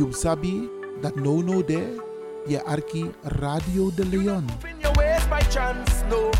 You 0.00 0.12
sabi 0.12 0.64
dat 1.00 1.14
no 1.14 1.42
no 1.42 1.64
de 1.64 2.00
je 2.46 2.64
arki 2.64 3.10
Radio 3.22 3.92
de 3.94 4.06
Leon. 4.06 4.48
In 4.64 4.80
your 4.80 4.96
ways 4.96 5.28
by 5.28 5.40
chance, 5.52 6.04
no. 6.08 6.30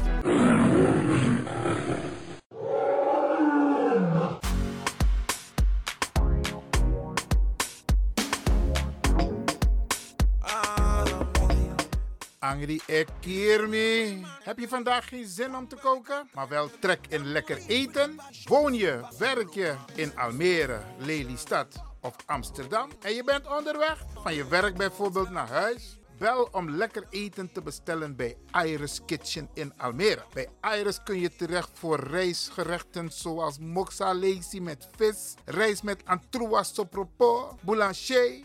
Angry 12.38 12.80
Ekirmi. 12.86 14.24
Heb 14.42 14.58
je 14.58 14.68
vandaag 14.68 15.08
geen 15.08 15.26
zin 15.26 15.56
om 15.56 15.68
te 15.68 15.76
koken, 15.76 16.28
maar 16.34 16.48
wel 16.48 16.70
trek 16.80 17.06
in 17.08 17.24
lekker 17.24 17.58
eten? 17.66 18.20
Woon 18.44 18.74
je, 18.74 19.00
werk 19.18 19.54
je 19.54 19.74
in 19.94 20.16
Almere, 20.16 20.80
Lelystad 20.98 21.88
of 22.00 22.16
Amsterdam 22.26 22.90
en 23.00 23.14
je 23.14 23.24
bent 23.24 23.56
onderweg 23.56 24.04
van 24.22 24.34
je 24.34 24.48
werk 24.48 24.76
bijvoorbeeld 24.76 25.30
naar 25.30 25.48
huis? 25.48 25.98
Bel 26.18 26.48
om 26.52 26.70
lekker 26.70 27.06
eten 27.10 27.52
te 27.52 27.62
bestellen 27.62 28.16
bij 28.16 28.36
Iris 28.64 29.00
Kitchen 29.06 29.48
in 29.54 29.72
Almere. 29.76 30.24
Bij 30.32 30.48
Iris 30.78 31.02
kun 31.02 31.20
je 31.20 31.36
terecht 31.36 31.70
voor 31.72 32.00
rijstgerechten 32.00 33.10
zoals 33.12 33.58
moxa 33.58 34.14
lazy 34.14 34.58
met 34.58 34.88
vis, 34.96 35.34
rijst 35.44 35.82
met 35.82 36.02
antroas 36.04 36.74
sopropo, 36.74 37.56
boulanger, 37.60 38.44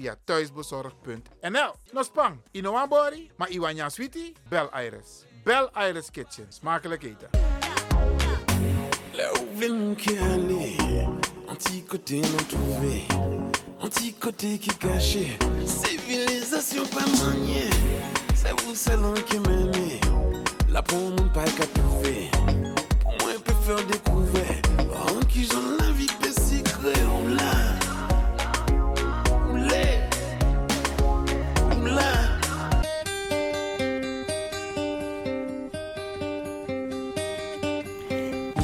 Via 0.00 0.16
thuisbezorgd.nl. 0.24 1.72
No 1.92 2.02
spang, 2.02 2.38
inoambori, 2.52 3.30
maar 3.36 3.50
iwanya 3.50 3.90
sweetie, 3.90 4.32
bel 4.48 4.70
Iris. 4.84 5.24
Bel 5.44 5.70
Iris 5.88 6.10
Kitchen. 6.10 6.46
Smakelijk 6.48 7.02
eten. 7.02 7.28
Là 9.12 9.32
où 9.32 9.60
mon 9.60 9.94
cœur 9.94 10.22
aller, 10.22 10.76
anti-côté 11.48 12.20
non 12.20 12.46
trouvé, 12.48 13.06
anti-côté 13.80 14.58
qui 14.58 14.70
caché, 14.78 15.36
civilisation 15.66 16.86
pas 16.86 17.04
c'est 18.34 18.96
vous 18.96 19.12
qui 19.26 19.38
m'aimez, 19.38 20.00
qui 25.28 25.79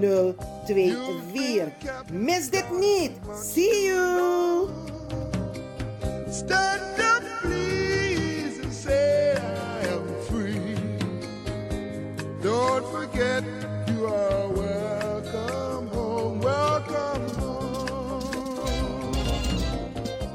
0 0.00 0.34
2 0.66 0.96
4. 1.32 1.72
Mis 2.12 2.50
dit 2.50 2.64
niet. 2.80 3.10
See 3.44 3.84
you! 3.86 4.68
Stand 6.30 6.98
up, 6.98 7.22
please, 7.42 8.60
and 8.62 8.72
say 8.72 9.34
I 9.34 9.86
am 9.86 10.06
free. 10.28 10.76
Don't 12.40 12.86
forget 12.86 13.44
you 13.86 14.06
are 14.06 14.48
welcome 14.48 15.88
home, 15.88 16.40
welcome 16.40 17.28
home. 17.38 17.62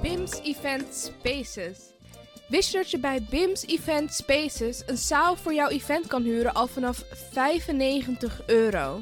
BIMS 0.01 0.39
Event 0.43 0.93
Spaces. 0.93 1.95
Wist 2.47 2.71
je 2.71 2.77
dat 2.77 2.91
je 2.91 2.99
bij 2.99 3.25
BIMS 3.29 3.65
Event 3.65 4.13
Spaces 4.13 4.83
een 4.85 4.97
zaal 4.97 5.35
voor 5.35 5.53
jouw 5.53 5.69
event 5.69 6.07
kan 6.07 6.23
huren 6.23 6.53
al 6.53 6.67
vanaf 6.67 7.03
95 7.31 8.41
euro? 8.45 9.01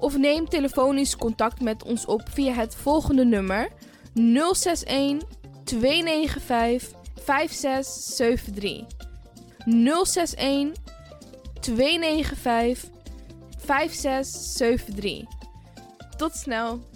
of 0.00 0.18
neem 0.18 0.48
telefonisch 0.48 1.16
contact 1.16 1.60
met 1.60 1.82
ons 1.82 2.06
op 2.06 2.22
via 2.32 2.52
het 2.52 2.74
volgende 2.74 3.24
nummer 3.24 3.68
061 4.14 5.28
295 5.64 6.98
5673. 7.24 8.86
061 9.64 10.72
295 11.60 12.90
5673. 13.58 15.28
Tot 16.16 16.34
snel. 16.36 16.88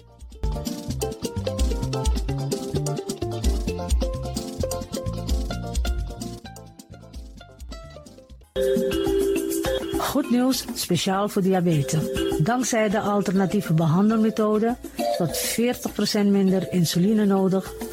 Goed 9.98 10.30
nieuws, 10.30 10.64
speciaal 10.74 11.28
voor 11.28 11.42
diabetes. 11.42 12.23
Dankzij 12.38 12.88
de 12.88 13.00
alternatieve 13.00 13.72
behandelmethode 13.72 14.76
tot 15.16 15.56
40% 16.18 16.26
minder 16.26 16.72
insuline 16.72 17.24
nodig, 17.24 17.72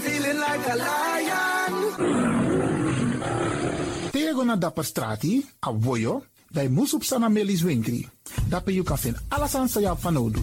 Feeling 0.00 0.38
like 0.38 0.70
a 0.70 0.76
lion. 0.76 1.74
Tego 4.10 4.36
go 4.36 4.44
naar 4.44 4.58
Dapper 4.58 4.84
Strati, 4.84 5.46
a 5.66 5.72
Woyo, 5.78 6.22
bij 6.48 6.68
Moesop 6.68 7.04
Sana 7.04 7.28
Melis 7.28 7.62
Winkri. 7.62 8.08
Dapper 8.48 8.72
you 8.72 8.84
kan 8.84 8.98
vinden 8.98 9.22
alles 9.28 9.54
aan 9.54 9.68
sa 9.68 9.96
van 9.96 10.12
nodig. 10.12 10.42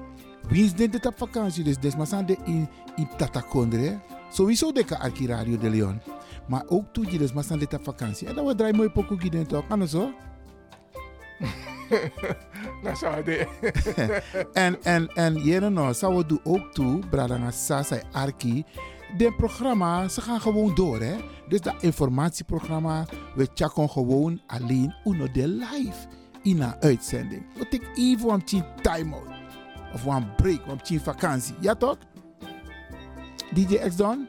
Wie 0.51 0.63
is 0.63 0.73
dit 0.73 1.05
op 1.05 1.17
vakantie? 1.17 1.63
Dus 1.63 1.95
in, 2.45 2.67
in 2.95 3.09
Tatakondre. 3.17 3.99
Sowieso 4.31 4.71
de 4.71 4.99
arki 4.99 5.27
Radio 5.27 5.57
de 5.57 5.69
Leon. 5.69 6.01
Maar 6.47 6.63
ook 6.67 6.85
toe 6.93 7.11
je 7.11 7.17
dus 7.17 7.33
maar 7.33 7.57
dit 7.57 7.73
op 7.73 7.83
vakantie. 7.83 8.27
En 8.27 8.35
dan 8.35 8.45
we 8.45 8.55
draaien 8.55 8.75
mooi 8.75 8.89
pokoe 8.89 9.19
gids 9.19 9.47
toch? 9.47 9.67
Kan 9.67 9.87
zo? 9.87 10.11
Dat 12.83 12.97
zou 13.01 13.23
de. 13.23 13.47
en, 14.53 14.83
en, 14.83 15.07
en, 15.07 15.33
jere 15.33 15.69
nou, 15.69 15.93
zou 15.93 16.15
we 16.15 16.25
doen 16.25 16.39
ook 16.43 16.73
toe, 16.73 16.99
Bradanga 17.09 17.51
Sasa 17.51 18.01
Arki. 18.11 18.65
De 19.17 19.33
programma, 19.37 20.07
ze 20.07 20.21
gaan 20.21 20.41
gewoon 20.41 20.75
door, 20.75 20.99
hè. 20.99 21.15
Dus 21.47 21.61
dat 21.61 21.75
informatieprogramma, 21.79 23.05
we 23.35 23.47
checken 23.53 23.89
gewoon 23.89 24.41
alleen 24.47 24.95
uno 25.03 25.31
de 25.31 25.47
live 25.47 26.07
in 26.41 26.61
een 26.61 26.75
uitzending. 26.79 27.45
We 27.57 27.67
take 27.67 27.91
even 27.95 28.29
een 28.29 28.63
time 28.81 29.15
out. 29.15 29.40
Of 29.93 30.05
een 30.05 30.35
break, 30.35 30.59
een 30.89 30.99
vakantie. 30.99 31.55
Ja 31.59 31.75
toch? 31.75 31.97
DJ 33.53 33.75
X 33.75 33.95
Don? 33.95 34.27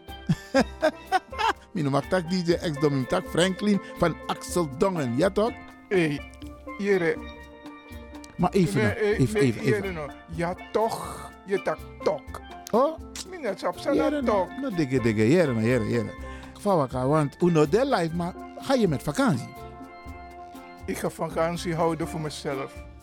Mijn 1.73 1.91
noem 1.91 2.01
tak 2.09 2.31
DJ 2.31 2.53
X 2.53 2.81
Don, 2.81 2.93
mijn 2.93 3.07
tak 3.07 3.25
Franklin 3.27 3.81
van 3.97 4.17
Axel 4.27 4.69
Dongen. 4.79 5.17
Ja 5.17 5.31
toch? 5.31 5.53
Hé, 5.89 6.21
hey, 6.79 7.17
Maar 8.37 8.51
even, 8.51 8.83
nee, 8.83 8.93
nou, 8.93 8.99
even, 8.99 9.41
nee, 9.41 9.43
even, 9.43 9.63
even. 9.63 9.95
Nou. 9.95 10.11
Ja 10.35 10.55
toch, 10.73 11.31
je 11.47 11.63
tak 11.63 11.79
tok. 12.03 12.41
Oh? 12.71 12.99
Minat 13.31 13.67
op 13.67 13.79
zijn 13.79 14.25
tok. 14.25 14.49
No 14.61 14.71
digge 14.71 15.01
digge, 15.01 15.29
jere, 15.29 15.61
jere, 15.61 15.89
jere. 15.89 16.11
Fawaka, 16.61 17.07
want 17.07 17.37
uno 17.43 17.69
de 17.69 17.87
live, 17.87 18.17
maar 18.17 18.35
ga 18.57 18.75
je 18.75 18.89
met 18.89 19.03
vakantie? 19.03 19.49
Ik 20.87 20.99
ga 20.99 21.11
vakantie 21.11 21.75
houden 21.75 22.09
voor 22.09 22.21
mezelf. 22.21 22.73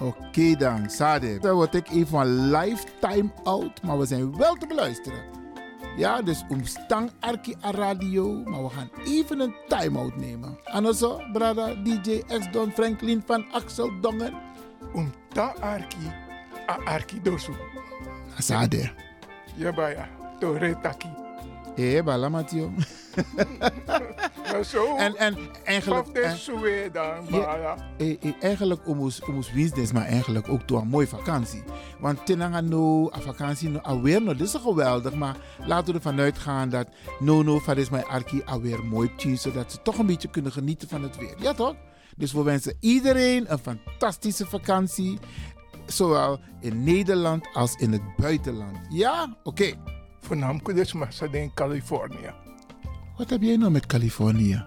Oké 0.00 0.56
dan, 0.56 0.90
Sade. 0.90 1.38
Dan 1.38 1.54
word 1.54 1.74
ik 1.74 1.88
even 1.90 2.06
van 2.06 2.50
lifetime 2.50 3.30
out, 3.44 3.82
maar 3.82 3.98
we 3.98 4.06
zijn 4.06 4.36
wel 4.36 4.54
te 4.54 4.66
beluisteren. 4.66 5.22
Ja, 5.96 6.22
dus 6.22 6.44
omstang 6.48 7.10
Arki 7.20 7.56
a 7.64 7.70
radio, 7.70 8.42
maar 8.44 8.62
we 8.62 8.68
gaan 8.68 8.90
even 9.04 9.40
een 9.40 9.54
time-out 9.68 10.16
nemen. 10.16 10.58
Anoso, 10.64 11.20
brada, 11.32 11.74
DJ 11.74 12.22
X 12.26 12.50
Don 12.52 12.70
Franklin 12.72 13.22
van 13.26 13.44
Axel 13.52 14.00
Dongen. 14.00 14.34
Omta 14.92 15.54
Arki, 15.60 16.12
a 16.68 16.78
Arki 16.84 17.20
dosu. 17.22 17.52
Sade. 18.38 18.92
Ja, 19.56 19.72
baya, 19.72 20.08
tore 20.38 20.80
taki. 20.80 21.08
Eh, 21.76 22.02
bala 22.02 22.28
Matio. 22.28 22.72
Maar 23.56 23.72
zo, 23.86 23.99
En, 24.96 25.16
en 25.16 25.36
eigenlijk... 25.64 26.08
en- 26.24 26.36
eh, 27.96 28.16
eh, 28.22 28.32
eigenlijk 28.40 28.88
omus 28.88 29.22
omus 29.22 29.52
business, 29.52 29.92
maar 29.92 30.04
eigenlijk 30.06 30.48
ook 30.48 30.68
door 30.68 30.80
een 30.80 30.88
mooie 30.88 31.06
vakantie. 31.06 31.62
Want 32.00 32.26
tenanga 32.26 32.60
no, 32.60 33.10
a 33.16 33.20
vakantie 33.20 33.68
no, 33.68 33.78
alweer 33.78 34.22
no, 34.22 34.34
dit 34.34 34.46
is 34.46 34.54
geweldig, 34.54 35.14
maar 35.14 35.36
laten 35.66 35.86
we 35.86 35.92
ervan 35.94 36.20
uitgaan 36.20 36.68
dat 36.68 36.88
no 37.18 37.42
no, 37.42 37.58
van 37.58 37.76
is 37.76 37.90
mijn 37.90 38.04
arki 38.04 38.42
alweer 38.44 38.84
mooi 38.84 39.14
tien, 39.16 39.38
zodat 39.38 39.72
ze 39.72 39.82
toch 39.82 39.98
een 39.98 40.06
beetje 40.06 40.30
kunnen 40.30 40.52
genieten 40.52 40.88
van 40.88 41.02
het 41.02 41.16
weer. 41.16 41.34
Ja 41.38 41.52
toch? 41.54 41.74
Dus 42.16 42.32
we 42.32 42.42
wensen 42.42 42.76
iedereen 42.80 43.52
een 43.52 43.58
fantastische 43.58 44.46
vakantie, 44.46 45.18
zowel 45.86 46.40
in 46.60 46.84
Nederland 46.84 47.48
als 47.52 47.74
in 47.74 47.92
het 47.92 48.16
buitenland. 48.16 48.78
Ja? 48.88 49.36
Oké. 49.42 49.72
Voornamelijk 50.20 50.74
dus 50.74 50.92
maar 50.92 51.14
in 51.30 51.54
Californië. 51.54 52.49
Wat 53.20 53.30
heb 53.30 53.42
jij 53.42 53.56
nou 53.56 53.70
met 53.70 53.86
Californië? 53.86 54.62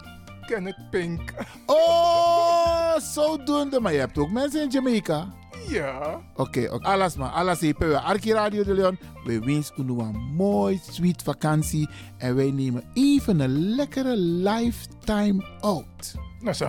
Kenneth 0.45 0.89
Pink. 0.89 1.33
Oh, 1.65 2.97
zodoende. 2.97 3.79
Maar 3.79 3.93
je 3.93 3.99
hebt 3.99 4.17
ook 4.17 4.31
mensen 4.31 4.61
in 4.61 4.69
Jamaica. 4.69 5.33
Ja. 5.67 6.21
Oké, 6.35 6.69
oké. 6.71 6.87
alles 6.87 7.15
maar. 7.15 7.29
Alles 7.29 7.61
even. 7.61 7.89
We 7.89 7.99
Arki 7.99 8.33
Radio 8.33 8.63
de 8.63 8.73
Leon. 8.73 8.99
We 9.23 9.39
wensen 9.39 9.89
u 9.89 10.01
een 10.01 10.33
mooi, 10.35 10.79
sweet 10.89 11.21
vakantie. 11.23 11.89
En 12.17 12.35
wij 12.35 12.51
nemen 12.51 12.83
even 12.93 13.39
een 13.39 13.75
lekkere 13.75 14.17
lifetime 14.17 15.45
out. 15.59 16.15
Nou, 16.39 16.55
ze 16.55 16.65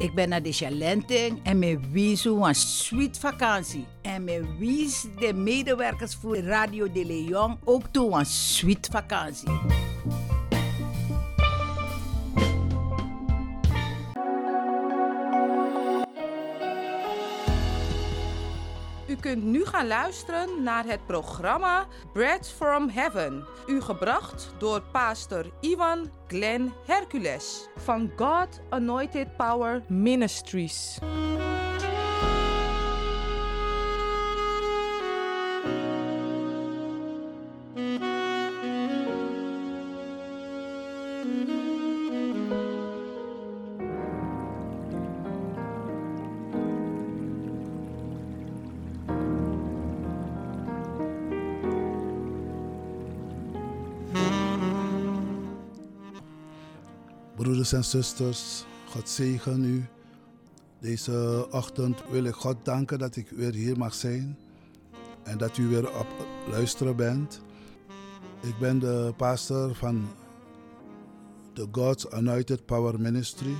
Ik 0.00 0.14
ben 0.14 0.28
naar 0.28 0.42
de 0.42 0.52
Chalenting 0.52 1.40
en 1.42 1.58
me 1.58 1.78
wies 1.92 2.24
een 2.24 2.54
sweet 2.54 3.18
vakantie. 3.18 3.86
En 4.02 4.24
me 4.24 4.56
wies 4.58 5.06
de 5.18 5.34
medewerkers 5.34 6.14
voor 6.14 6.36
Radio 6.36 6.92
de 6.92 7.04
Leon 7.04 7.58
ook 7.64 7.82
toe 7.90 8.18
een 8.18 8.26
sweet 8.26 8.88
vakantie. 8.92 9.48
Kunt 19.30 19.44
nu 19.44 19.64
gaan 19.64 19.86
luisteren 19.86 20.62
naar 20.62 20.84
het 20.84 21.06
programma 21.06 21.86
Bread 22.12 22.48
from 22.56 22.88
Heaven. 22.88 23.46
U 23.66 23.80
gebracht 23.80 24.54
door 24.58 24.82
pastor 24.92 25.44
Ivan 25.60 26.10
Glenn 26.26 26.72
Hercules 26.86 27.68
van 27.76 28.12
God 28.16 28.60
Anointed 28.68 29.36
Power 29.36 29.82
Ministries. 29.88 30.98
Broeders 57.40 57.72
en 57.72 57.84
zusters, 57.84 58.64
God 58.88 59.08
zegen 59.08 59.64
u. 59.64 59.84
Deze 60.80 61.46
ochtend 61.50 62.02
wil 62.10 62.24
ik 62.24 62.34
God 62.34 62.56
danken 62.62 62.98
dat 62.98 63.16
ik 63.16 63.30
weer 63.30 63.54
hier 63.54 63.78
mag 63.78 63.94
zijn 63.94 64.38
en 65.22 65.38
dat 65.38 65.56
u 65.56 65.66
weer 65.66 65.98
op 65.98 66.06
luisteren 66.50 66.96
bent. 66.96 67.40
Ik 68.40 68.58
ben 68.58 68.78
de 68.78 69.14
pastor 69.16 69.74
van 69.74 70.08
de 71.52 71.68
God's 71.72 72.08
Anointed 72.10 72.66
Power 72.66 73.00
Ministry. 73.00 73.54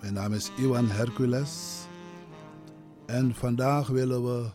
Mijn 0.00 0.14
naam 0.14 0.32
is 0.32 0.50
Iwan 0.56 0.88
Hercules. 0.88 1.80
En 3.06 3.34
vandaag 3.34 3.86
willen 3.86 4.24
we 4.24 4.50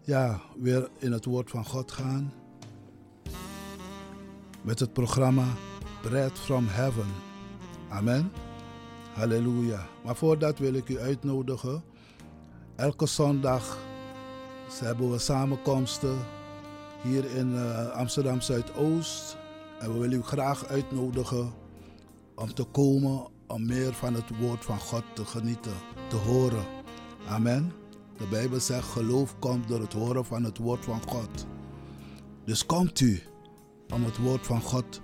ja, 0.00 0.40
weer 0.58 0.88
in 0.98 1.12
het 1.12 1.24
woord 1.24 1.50
van 1.50 1.64
God 1.64 1.92
gaan. 1.92 2.32
Met 4.62 4.78
het 4.78 4.92
programma 4.92 5.46
Bread 6.02 6.38
from 6.38 6.66
Heaven. 6.66 7.06
Amen. 7.88 8.32
Halleluja. 9.14 9.86
Maar 10.04 10.16
voordat 10.16 10.58
wil 10.58 10.74
ik 10.74 10.88
u 10.88 10.98
uitnodigen. 10.98 11.82
Elke 12.76 13.06
zondag 13.06 13.78
hebben 14.80 15.10
we 15.10 15.18
samenkomsten 15.18 16.18
hier 17.02 17.24
in 17.36 17.56
eh, 17.56 17.88
Amsterdam 17.88 18.40
Zuidoost. 18.40 19.36
En 19.78 19.92
we 19.92 19.98
willen 19.98 20.18
u 20.18 20.22
graag 20.22 20.66
uitnodigen 20.66 21.52
om 22.34 22.54
te 22.54 22.64
komen 22.64 23.26
om 23.46 23.66
meer 23.66 23.92
van 23.92 24.14
het 24.14 24.38
woord 24.38 24.64
van 24.64 24.78
God 24.78 25.04
te 25.14 25.24
genieten, 25.24 25.74
te 26.08 26.16
horen. 26.16 26.64
Amen. 27.28 27.72
De 28.16 28.26
Bijbel 28.30 28.60
zegt 28.60 28.88
geloof 28.88 29.38
komt 29.38 29.68
door 29.68 29.80
het 29.80 29.92
horen 29.92 30.24
van 30.24 30.44
het 30.44 30.58
woord 30.58 30.84
van 30.84 31.00
God. 31.08 31.46
Dus 32.44 32.66
komt 32.66 33.00
u 33.00 33.22
om 33.94 34.04
het 34.04 34.18
woord 34.18 34.46
van 34.46 34.60
God 34.60 35.00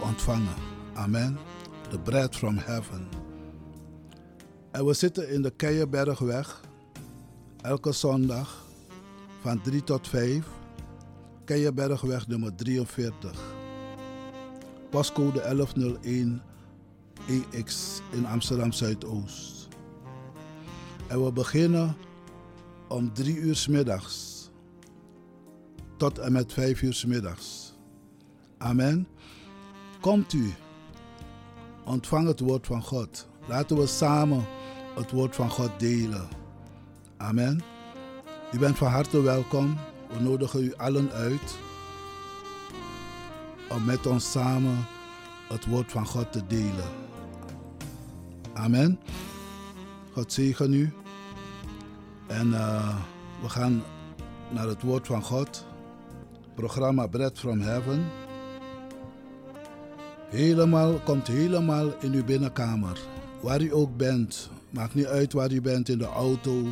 ontvangen. 0.00 0.54
Amen. 0.94 1.38
The 1.90 1.98
bread 1.98 2.36
from 2.36 2.58
heaven. 2.58 3.08
En 4.70 4.84
we 4.84 4.94
zitten 4.94 5.30
in 5.30 5.42
de 5.42 5.50
Keienbergweg. 5.50 6.60
Elke 7.60 7.92
zondag 7.92 8.64
van 9.40 9.60
3 9.62 9.84
tot 9.84 10.08
5. 10.08 10.46
Keienbergweg 11.44 12.26
nummer 12.28 12.54
43. 12.54 13.40
Postcode 14.90 15.40
1101 15.40 16.42
EX 17.52 18.00
in 18.12 18.26
Amsterdam 18.26 18.72
Zuidoost. 18.72 19.68
En 21.06 21.24
we 21.24 21.32
beginnen 21.32 21.96
om 22.88 23.12
3 23.12 23.36
uur 23.36 23.56
's 23.56 23.66
middags 23.66 24.34
tot 25.96 26.18
en 26.18 26.32
met 26.32 26.52
5 26.52 26.82
uur 26.82 26.94
's 26.94 27.04
middags. 27.04 27.74
Amen. 28.58 29.06
Komt 30.04 30.32
u, 30.32 30.54
ontvang 31.84 32.26
het 32.26 32.40
woord 32.40 32.66
van 32.66 32.82
God. 32.82 33.28
Laten 33.46 33.76
we 33.76 33.86
samen 33.86 34.44
het 34.94 35.10
woord 35.10 35.34
van 35.34 35.50
God 35.50 35.70
delen. 35.78 36.28
Amen. 37.16 37.62
U 38.52 38.58
bent 38.58 38.78
van 38.78 38.88
harte 38.88 39.22
welkom. 39.22 39.78
We 40.08 40.20
nodigen 40.20 40.64
u 40.64 40.74
allen 40.74 41.10
uit 41.12 41.58
om 43.68 43.84
met 43.84 44.06
ons 44.06 44.30
samen 44.30 44.86
het 45.48 45.66
woord 45.66 45.92
van 45.92 46.06
God 46.06 46.32
te 46.32 46.46
delen. 46.46 46.88
Amen. 48.52 49.00
God 50.12 50.32
zegen 50.32 50.72
u. 50.72 50.92
En 52.26 52.54
eh, 52.54 52.96
we 53.42 53.48
gaan 53.48 53.82
naar 54.50 54.66
het 54.66 54.82
woord 54.82 55.06
van 55.06 55.22
God. 55.22 55.66
Programma 56.54 57.06
Bread 57.06 57.38
from 57.38 57.60
Heaven. 57.60 58.23
Helemaal, 60.34 60.98
komt 60.98 61.26
helemaal 61.26 61.94
in 62.00 62.12
uw 62.12 62.24
binnenkamer. 62.24 62.98
Waar 63.40 63.62
u 63.62 63.74
ook 63.74 63.96
bent. 63.96 64.50
Maakt 64.70 64.94
niet 64.94 65.06
uit 65.06 65.32
waar 65.32 65.52
u 65.52 65.60
bent 65.60 65.88
in 65.88 65.98
de 65.98 66.06
auto. 66.06 66.62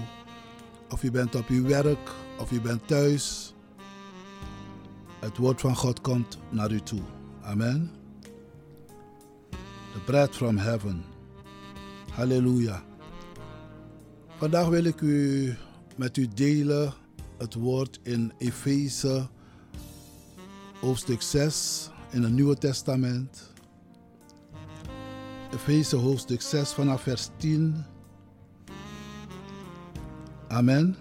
Of 0.90 1.02
u 1.02 1.10
bent 1.10 1.34
op 1.34 1.48
uw 1.48 1.66
werk. 1.66 2.10
Of 2.38 2.50
u 2.50 2.60
bent 2.60 2.86
thuis. 2.86 3.54
Het 5.20 5.36
woord 5.36 5.60
van 5.60 5.76
God 5.76 6.00
komt 6.00 6.38
naar 6.50 6.70
u 6.70 6.80
toe. 6.80 7.00
Amen. 7.42 7.90
The 9.92 10.00
Bread 10.04 10.34
from 10.34 10.56
Heaven. 10.56 11.04
Halleluja. 12.12 12.82
Vandaag 14.38 14.68
wil 14.68 14.84
ik 14.84 15.00
u 15.00 15.54
met 15.96 16.16
u 16.16 16.28
delen 16.34 16.92
het 17.38 17.54
woord 17.54 18.00
in 18.02 18.32
Efeze 18.38 19.28
hoofdstuk 20.80 21.22
6 21.22 21.90
in 22.10 22.22
het 22.22 22.32
Nieuwe 22.32 22.58
Testament. 22.58 23.51
Efeze 25.52 25.96
hoofdstuk 25.96 26.40
6 26.42 26.72
vanaf 26.72 27.02
vers 27.02 27.28
10. 27.36 27.84
Amen. 30.48 30.96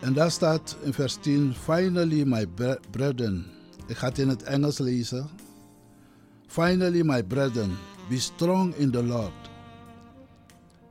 En 0.00 0.12
daar 0.12 0.30
staat 0.30 0.76
in 0.82 0.92
vers 0.92 1.16
10: 1.20 1.54
Finally, 1.54 2.24
my 2.24 2.46
brethren. 2.90 3.46
Ik 3.86 3.96
ga 3.96 4.06
het 4.06 4.18
in 4.18 4.28
het 4.28 4.42
Engels 4.42 4.78
lezen. 4.78 5.30
Finally, 6.46 7.02
my 7.02 7.22
brethren, 7.22 7.76
be 8.08 8.18
strong 8.18 8.74
in 8.74 8.90
the 8.90 9.02
Lord 9.02 9.50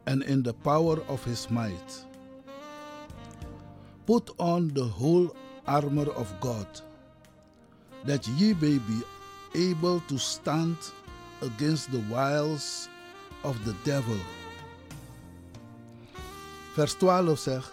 and 0.03 0.23
in 0.23 0.43
the 0.43 0.53
power 0.53 1.01
of 1.07 1.23
his 1.23 1.47
might. 1.47 2.05
Put 4.05 4.33
on 4.37 4.71
the 4.73 4.83
whole 4.83 5.35
armor 5.63 6.09
of 6.15 6.33
God, 6.39 6.81
that 8.05 8.25
ye 8.37 8.55
may 8.59 8.79
be 8.79 9.03
able 9.53 10.01
to 10.07 10.17
stand 10.17 10.77
against 11.41 11.91
the 11.91 11.99
wiles 12.09 12.89
of 13.43 13.63
the 13.65 13.73
devil. 13.83 14.17
Vers 16.75 16.95
12 16.95 17.37
zegt: 17.39 17.71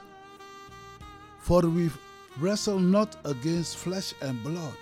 For 1.41 1.63
we 1.63 1.91
wrestle 2.41 2.79
not 2.79 3.17
against 3.25 3.77
flesh 3.77 4.15
and 4.23 4.43
blood, 4.43 4.79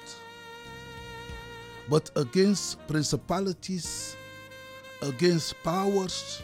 but 1.88 2.11
against 2.16 2.78
principalities, 2.87 4.16
against 5.02 5.55
powers, 5.62 6.43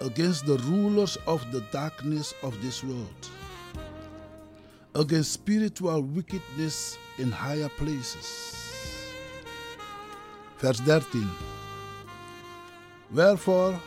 against 0.00 0.46
the 0.46 0.58
rulers 0.58 1.18
of 1.26 1.44
the 1.52 1.60
darkness 1.72 2.34
of 2.42 2.60
this 2.62 2.82
world, 2.82 3.28
against 4.94 5.32
spiritual 5.32 6.02
wickedness 6.02 6.98
in 7.18 7.30
higher 7.30 7.68
places. 7.68 8.59
Vers 10.60 10.78
13. 10.80 11.26
Wherefore, 13.12 13.80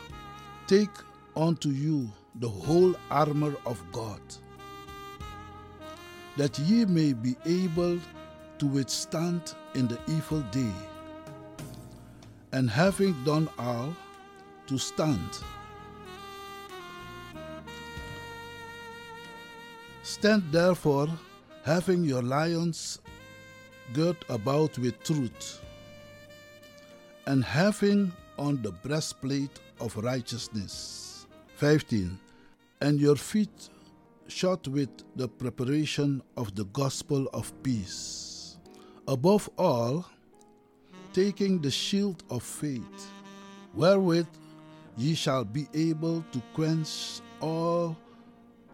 take 0.66 0.90
unto 1.36 1.68
you 1.68 2.10
the 2.40 2.48
whole 2.48 2.96
armor 3.12 3.54
of 3.64 3.80
God, 3.92 4.20
that 6.36 6.58
ye 6.58 6.84
may 6.84 7.12
be 7.12 7.36
able 7.46 8.00
to 8.58 8.66
withstand 8.66 9.54
in 9.76 9.86
the 9.86 10.00
evil 10.08 10.40
day, 10.50 10.72
and 12.50 12.68
having 12.68 13.14
done 13.24 13.48
all, 13.56 13.94
to 14.66 14.76
stand. 14.76 15.38
Stand 20.02 20.42
therefore, 20.50 21.08
having 21.64 22.02
your 22.02 22.22
lions 22.22 22.98
girt 23.92 24.16
about 24.28 24.76
with 24.78 25.00
truth, 25.04 25.60
and 27.26 27.44
having 27.44 28.12
on 28.38 28.60
the 28.62 28.72
breastplate 28.72 29.60
of 29.80 29.96
righteousness. 29.96 31.26
15. 31.56 32.18
And 32.80 33.00
your 33.00 33.16
feet 33.16 33.70
shod 34.28 34.66
with 34.66 34.90
the 35.16 35.28
preparation 35.28 36.22
of 36.36 36.54
the 36.54 36.64
gospel 36.66 37.28
of 37.32 37.52
peace. 37.62 38.58
Above 39.06 39.48
all, 39.58 40.04
taking 41.12 41.60
the 41.60 41.70
shield 41.70 42.22
of 42.30 42.42
faith, 42.42 43.10
wherewith 43.74 44.26
ye 44.96 45.14
shall 45.14 45.44
be 45.44 45.66
able 45.74 46.24
to 46.32 46.42
quench 46.54 47.20
all 47.40 47.96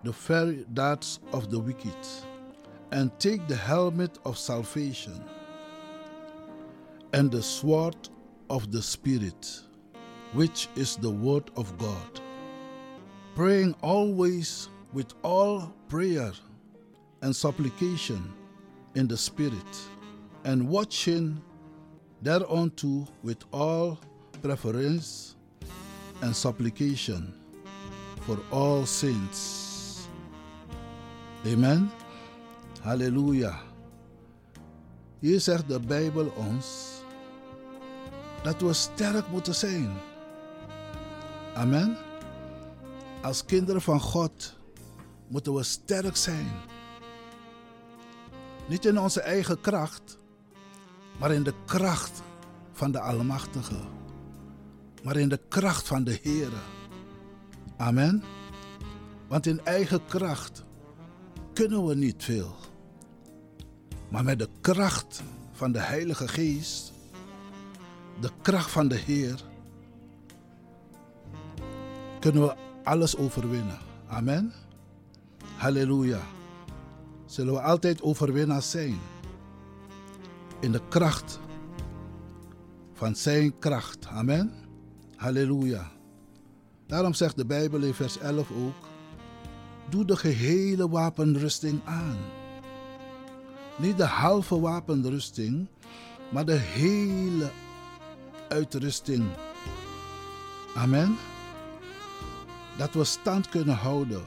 the 0.02 0.12
fiery 0.12 0.64
darts 0.72 1.18
of 1.32 1.50
the 1.50 1.58
wicked, 1.58 1.94
and 2.92 3.16
take 3.18 3.46
the 3.48 3.56
helmet 3.56 4.18
of 4.24 4.38
salvation 4.38 5.22
and 7.12 7.30
the 7.30 7.42
sword 7.42 7.96
of 8.50 8.70
the 8.70 8.82
Spirit, 8.82 9.62
which 10.34 10.68
is 10.76 10.96
the 10.96 11.08
Word 11.10 11.50
of 11.56 11.76
God, 11.78 12.20
praying 13.34 13.74
always 13.80 14.68
with 14.92 15.14
all 15.22 15.72
prayer 15.88 16.32
and 17.22 17.34
supplication 17.34 18.32
in 18.94 19.06
the 19.08 19.16
Spirit, 19.16 19.78
and 20.44 20.68
watching 20.68 21.40
thereunto 22.22 23.08
with 23.22 23.42
all 23.52 23.98
preference 24.42 25.36
and 26.22 26.34
supplication 26.34 27.32
for 28.26 28.38
all 28.50 28.84
saints. 28.84 30.08
Amen. 31.46 31.90
Halleluja. 32.82 33.54
Hier 35.20 35.40
zegt 35.40 35.68
de 35.68 35.80
Bijbel 35.80 36.32
ons 36.36 36.99
dat 38.42 38.60
we 38.60 38.72
sterk 38.72 39.28
moeten 39.28 39.54
zijn. 39.54 39.92
Amen. 41.54 41.96
Als 43.22 43.44
kinderen 43.44 43.82
van 43.82 44.00
God 44.00 44.56
moeten 45.28 45.54
we 45.54 45.62
sterk 45.62 46.16
zijn. 46.16 46.48
Niet 48.68 48.84
in 48.84 48.98
onze 48.98 49.20
eigen 49.20 49.60
kracht, 49.60 50.18
maar 51.18 51.32
in 51.32 51.42
de 51.42 51.54
kracht 51.66 52.22
van 52.72 52.92
de 52.92 53.00
Almachtige. 53.00 53.80
Maar 55.02 55.16
in 55.16 55.28
de 55.28 55.40
kracht 55.48 55.86
van 55.86 56.04
de 56.04 56.18
Heer. 56.22 56.50
Amen. 57.76 58.22
Want 59.28 59.46
in 59.46 59.64
eigen 59.64 60.04
kracht 60.04 60.64
kunnen 61.52 61.86
we 61.86 61.94
niet 61.94 62.24
veel. 62.24 62.54
Maar 64.08 64.24
met 64.24 64.38
de 64.38 64.48
kracht 64.60 65.22
van 65.52 65.72
de 65.72 65.78
Heilige 65.78 66.28
Geest 66.28 66.92
de 68.20 68.30
kracht 68.42 68.70
van 68.70 68.88
de 68.88 68.96
Heer, 68.96 69.44
kunnen 72.20 72.42
we 72.42 72.54
alles 72.84 73.16
overwinnen. 73.16 73.78
Amen. 74.08 74.52
Halleluja. 75.56 76.20
Zullen 77.26 77.54
we 77.54 77.60
altijd 77.60 78.02
overwinnaars 78.02 78.70
zijn. 78.70 78.98
In 80.60 80.72
de 80.72 80.80
kracht 80.88 81.40
van 82.92 83.16
zijn 83.16 83.58
kracht. 83.58 84.06
Amen. 84.06 84.52
Halleluja. 85.16 85.90
Daarom 86.86 87.14
zegt 87.14 87.36
de 87.36 87.46
Bijbel 87.46 87.80
in 87.80 87.94
vers 87.94 88.18
11 88.18 88.50
ook: 88.50 88.88
Doe 89.88 90.04
de 90.04 90.16
gehele 90.16 90.88
wapenrusting 90.88 91.80
aan. 91.84 92.16
Niet 93.78 93.96
de 93.96 94.04
halve 94.04 94.60
wapenrusting, 94.60 95.66
maar 96.32 96.44
de 96.44 96.56
hele 96.56 97.50
uitrusting. 98.50 99.24
Amen. 100.74 101.16
Dat 102.76 102.94
we 102.94 103.04
stand 103.04 103.48
kunnen 103.48 103.74
houden 103.74 104.22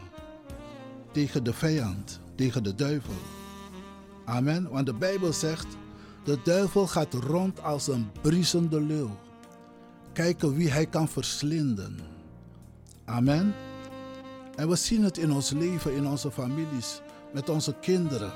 tegen 1.11 1.43
de 1.43 1.53
vijand, 1.53 2.19
tegen 2.35 2.63
de 2.63 2.75
duivel. 2.75 3.13
Amen. 4.25 4.69
Want 4.69 4.85
de 4.85 4.93
Bijbel 4.93 5.33
zegt, 5.33 5.67
de 6.23 6.39
duivel 6.43 6.87
gaat 6.87 7.13
rond 7.13 7.63
als 7.63 7.87
een 7.87 8.09
briesende 8.21 8.81
leeuw. 8.81 9.19
Kijken 10.13 10.55
wie 10.55 10.69
hij 10.69 10.85
kan 10.85 11.07
verslinden. 11.07 11.99
Amen. 13.05 13.55
En 14.55 14.69
we 14.69 14.75
zien 14.75 15.03
het 15.03 15.17
in 15.17 15.31
ons 15.31 15.51
leven, 15.51 15.95
in 15.95 16.07
onze 16.07 16.31
families, 16.31 17.01
met 17.33 17.49
onze 17.49 17.75
kinderen. 17.81 18.31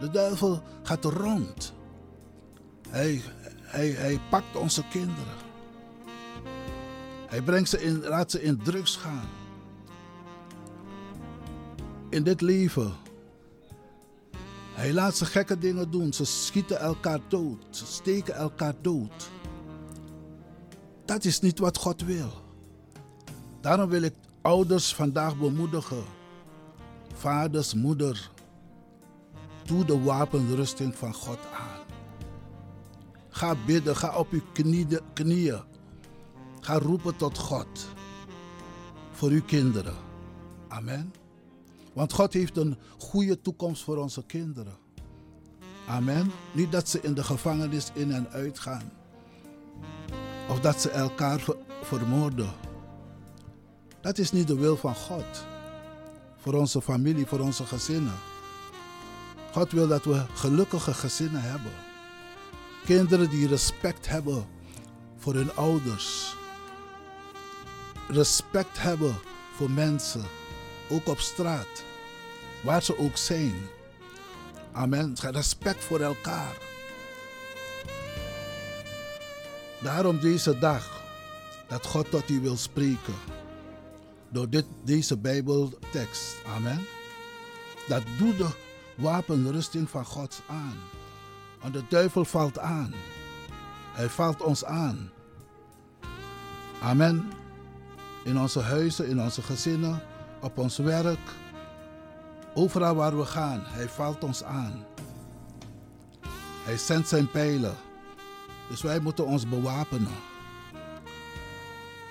De 0.00 0.10
duivel 0.10 0.62
gaat 0.82 1.04
rond. 1.04 1.72
Hij, 2.88 3.22
hij, 3.68 3.88
hij 3.88 4.20
pakt 4.30 4.56
onze 4.56 4.82
kinderen. 4.90 5.46
Hij 7.26 7.42
brengt 7.42 7.68
ze 7.68 7.82
in, 7.82 8.04
laat 8.04 8.30
ze 8.30 8.42
in 8.42 8.62
drugs 8.62 8.96
gaan. 8.96 9.28
In 12.10 12.22
dit 12.22 12.40
leven. 12.40 12.92
Hij 14.74 14.92
laat 14.92 15.16
ze 15.16 15.24
gekke 15.24 15.58
dingen 15.58 15.90
doen. 15.90 16.12
Ze 16.12 16.24
schieten 16.24 16.80
elkaar 16.80 17.20
dood. 17.28 17.64
Ze 17.70 17.86
steken 17.86 18.34
elkaar 18.34 18.74
dood. 18.80 19.30
Dat 21.04 21.24
is 21.24 21.40
niet 21.40 21.58
wat 21.58 21.76
God 21.76 22.02
wil. 22.04 22.30
Daarom 23.60 23.88
wil 23.88 24.02
ik 24.02 24.14
ouders 24.42 24.94
vandaag 24.94 25.36
bemoedigen. 25.38 26.04
Vaders, 27.14 27.74
moeder. 27.74 28.30
Doe 29.64 29.84
de 29.84 30.02
wapenrusting 30.02 30.94
van 30.94 31.14
God 31.14 31.38
aan. 31.52 31.77
Ga 33.38 33.54
bidden, 33.66 33.96
ga 33.96 34.18
op 34.18 34.30
uw 34.30 34.42
knieën. 35.14 35.60
Ga 36.60 36.78
roepen 36.78 37.16
tot 37.16 37.38
God 37.38 37.88
voor 39.12 39.30
uw 39.30 39.42
kinderen. 39.42 39.94
Amen. 40.68 41.12
Want 41.92 42.12
God 42.12 42.32
heeft 42.32 42.56
een 42.56 42.78
goede 42.98 43.40
toekomst 43.40 43.82
voor 43.82 43.96
onze 43.96 44.22
kinderen. 44.26 44.76
Amen. 45.88 46.30
Niet 46.52 46.72
dat 46.72 46.88
ze 46.88 47.00
in 47.00 47.14
de 47.14 47.24
gevangenis 47.24 47.90
in 47.94 48.12
en 48.12 48.28
uit 48.30 48.58
gaan. 48.58 48.92
Of 50.48 50.60
dat 50.60 50.80
ze 50.80 50.90
elkaar 50.90 51.40
ver- 51.40 51.56
vermoorden. 51.82 52.52
Dat 54.00 54.18
is 54.18 54.32
niet 54.32 54.46
de 54.46 54.56
wil 54.56 54.76
van 54.76 54.94
God. 54.94 55.46
Voor 56.36 56.54
onze 56.54 56.82
familie, 56.82 57.26
voor 57.26 57.40
onze 57.40 57.64
gezinnen. 57.64 58.18
God 59.52 59.72
wil 59.72 59.88
dat 59.88 60.04
we 60.04 60.24
gelukkige 60.34 60.94
gezinnen 60.94 61.42
hebben. 61.42 61.72
Kinderen 62.88 63.30
die 63.30 63.48
respect 63.48 64.08
hebben 64.08 64.46
voor 65.16 65.34
hun 65.34 65.54
ouders. 65.54 66.36
Respect 68.08 68.78
hebben 68.78 69.14
voor 69.54 69.70
mensen, 69.70 70.24
ook 70.90 71.06
op 71.06 71.18
straat, 71.18 71.84
waar 72.62 72.82
ze 72.82 72.98
ook 72.98 73.16
zijn. 73.16 73.54
Amen. 74.72 75.16
Respect 75.20 75.84
voor 75.84 76.00
elkaar. 76.00 76.56
Daarom 79.82 80.20
deze 80.20 80.58
dag 80.58 81.02
dat 81.66 81.86
God 81.86 82.10
tot 82.10 82.30
u 82.30 82.40
wil 82.40 82.56
spreken. 82.56 83.14
Door 84.28 84.48
dit, 84.48 84.64
deze 84.84 85.18
Bijbeltekst. 85.18 86.36
Amen. 86.46 86.86
Dat 87.88 88.02
doet 88.18 88.38
de 88.38 88.48
wapenrusting 88.94 89.90
van 89.90 90.04
God 90.04 90.40
aan. 90.46 90.97
Want 91.60 91.72
de 91.72 91.82
duivel 91.88 92.24
valt 92.24 92.58
aan. 92.58 92.94
Hij 93.92 94.08
valt 94.08 94.42
ons 94.42 94.64
aan. 94.64 95.10
Amen. 96.82 97.30
In 98.24 98.38
onze 98.38 98.60
huizen, 98.60 99.08
in 99.08 99.20
onze 99.20 99.42
gezinnen, 99.42 100.02
op 100.40 100.58
ons 100.58 100.76
werk. 100.76 101.18
Overal 102.54 102.94
waar 102.94 103.18
we 103.18 103.24
gaan, 103.24 103.62
hij 103.64 103.88
valt 103.88 104.24
ons 104.24 104.42
aan. 104.44 104.84
Hij 106.64 106.76
zendt 106.76 107.08
zijn 107.08 107.30
pijlen. 107.30 107.74
Dus 108.68 108.82
wij 108.82 109.00
moeten 109.00 109.26
ons 109.26 109.48
bewapenen. 109.48 110.16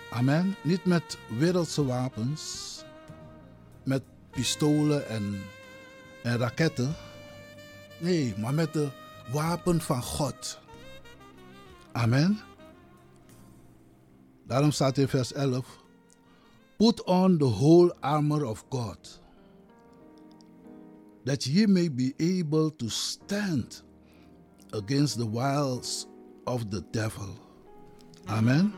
Amen. 0.09 0.55
Niet 0.61 0.85
met 0.85 1.17
wereldse 1.37 1.85
wapens, 1.85 2.73
met 3.83 4.03
pistolen 4.29 5.07
en, 5.07 5.41
en 6.23 6.37
raketten. 6.37 6.95
Nee, 7.97 8.33
maar 8.37 8.53
met 8.53 8.73
de 8.73 8.89
wapen 9.31 9.81
van 9.81 10.03
God. 10.03 10.59
Amen. 11.91 12.39
Daarom 14.47 14.71
staat 14.71 14.97
in 14.97 15.07
vers 15.07 15.33
11: 15.33 15.65
Put 16.77 17.03
on 17.03 17.37
the 17.37 17.45
whole 17.45 17.95
armor 17.99 18.45
of 18.45 18.65
God, 18.69 19.19
that 21.23 21.43
ye 21.43 21.67
may 21.67 21.93
be 21.93 22.13
able 22.17 22.75
to 22.75 22.89
stand 22.89 23.83
against 24.69 25.17
the 25.17 25.29
wiles 25.29 26.07
of 26.43 26.69
the 26.69 26.83
devil. 26.91 27.35
Amen. 28.25 28.73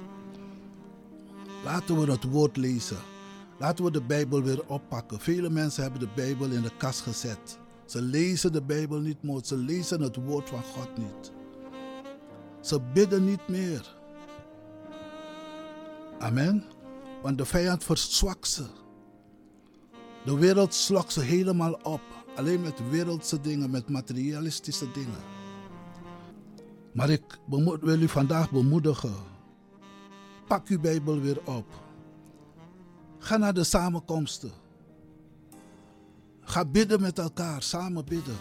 Laten 1.63 1.99
we 1.99 2.11
het 2.11 2.23
woord 2.23 2.57
lezen. 2.57 2.97
Laten 3.57 3.83
we 3.85 3.91
de 3.91 4.01
Bijbel 4.01 4.41
weer 4.41 4.67
oppakken. 4.67 5.19
Vele 5.19 5.49
mensen 5.49 5.81
hebben 5.81 5.99
de 5.99 6.09
Bijbel 6.15 6.49
in 6.49 6.61
de 6.61 6.71
kast 6.77 7.01
gezet. 7.01 7.59
Ze 7.89 8.01
lezen 8.01 8.51
de 8.51 8.61
Bijbel 8.61 8.99
niet 8.99 9.23
meer. 9.23 9.39
Ze 9.43 9.57
lezen 9.57 10.01
het 10.01 10.15
woord 10.15 10.49
van 10.49 10.63
God 10.63 10.97
niet. 10.97 11.31
Ze 12.61 12.81
bidden 12.93 13.25
niet 13.25 13.47
meer. 13.47 13.95
Amen. 16.19 16.63
Want 17.21 17.37
de 17.37 17.45
vijand 17.45 17.83
verzwakt 17.83 18.47
ze. 18.47 18.65
De 20.25 20.37
wereld 20.37 20.73
slokt 20.73 21.13
ze 21.13 21.21
helemaal 21.21 21.73
op. 21.73 22.01
Alleen 22.35 22.61
met 22.61 22.89
wereldse 22.89 23.41
dingen, 23.41 23.69
met 23.69 23.89
materialistische 23.89 24.91
dingen. 24.91 25.21
Maar 26.93 27.09
ik 27.09 27.39
wil 27.81 28.01
u 28.01 28.07
vandaag 28.07 28.51
bemoedigen. 28.51 29.13
Pak 30.47 30.67
uw 30.67 30.79
Bijbel 30.79 31.19
weer 31.19 31.39
op. 31.45 31.65
Ga 33.17 33.37
naar 33.37 33.53
de 33.53 33.63
samenkomsten. 33.63 34.51
Ga 36.49 36.65
bidden 36.65 37.01
met 37.01 37.19
elkaar, 37.19 37.61
samen 37.61 38.05
bidden. 38.05 38.37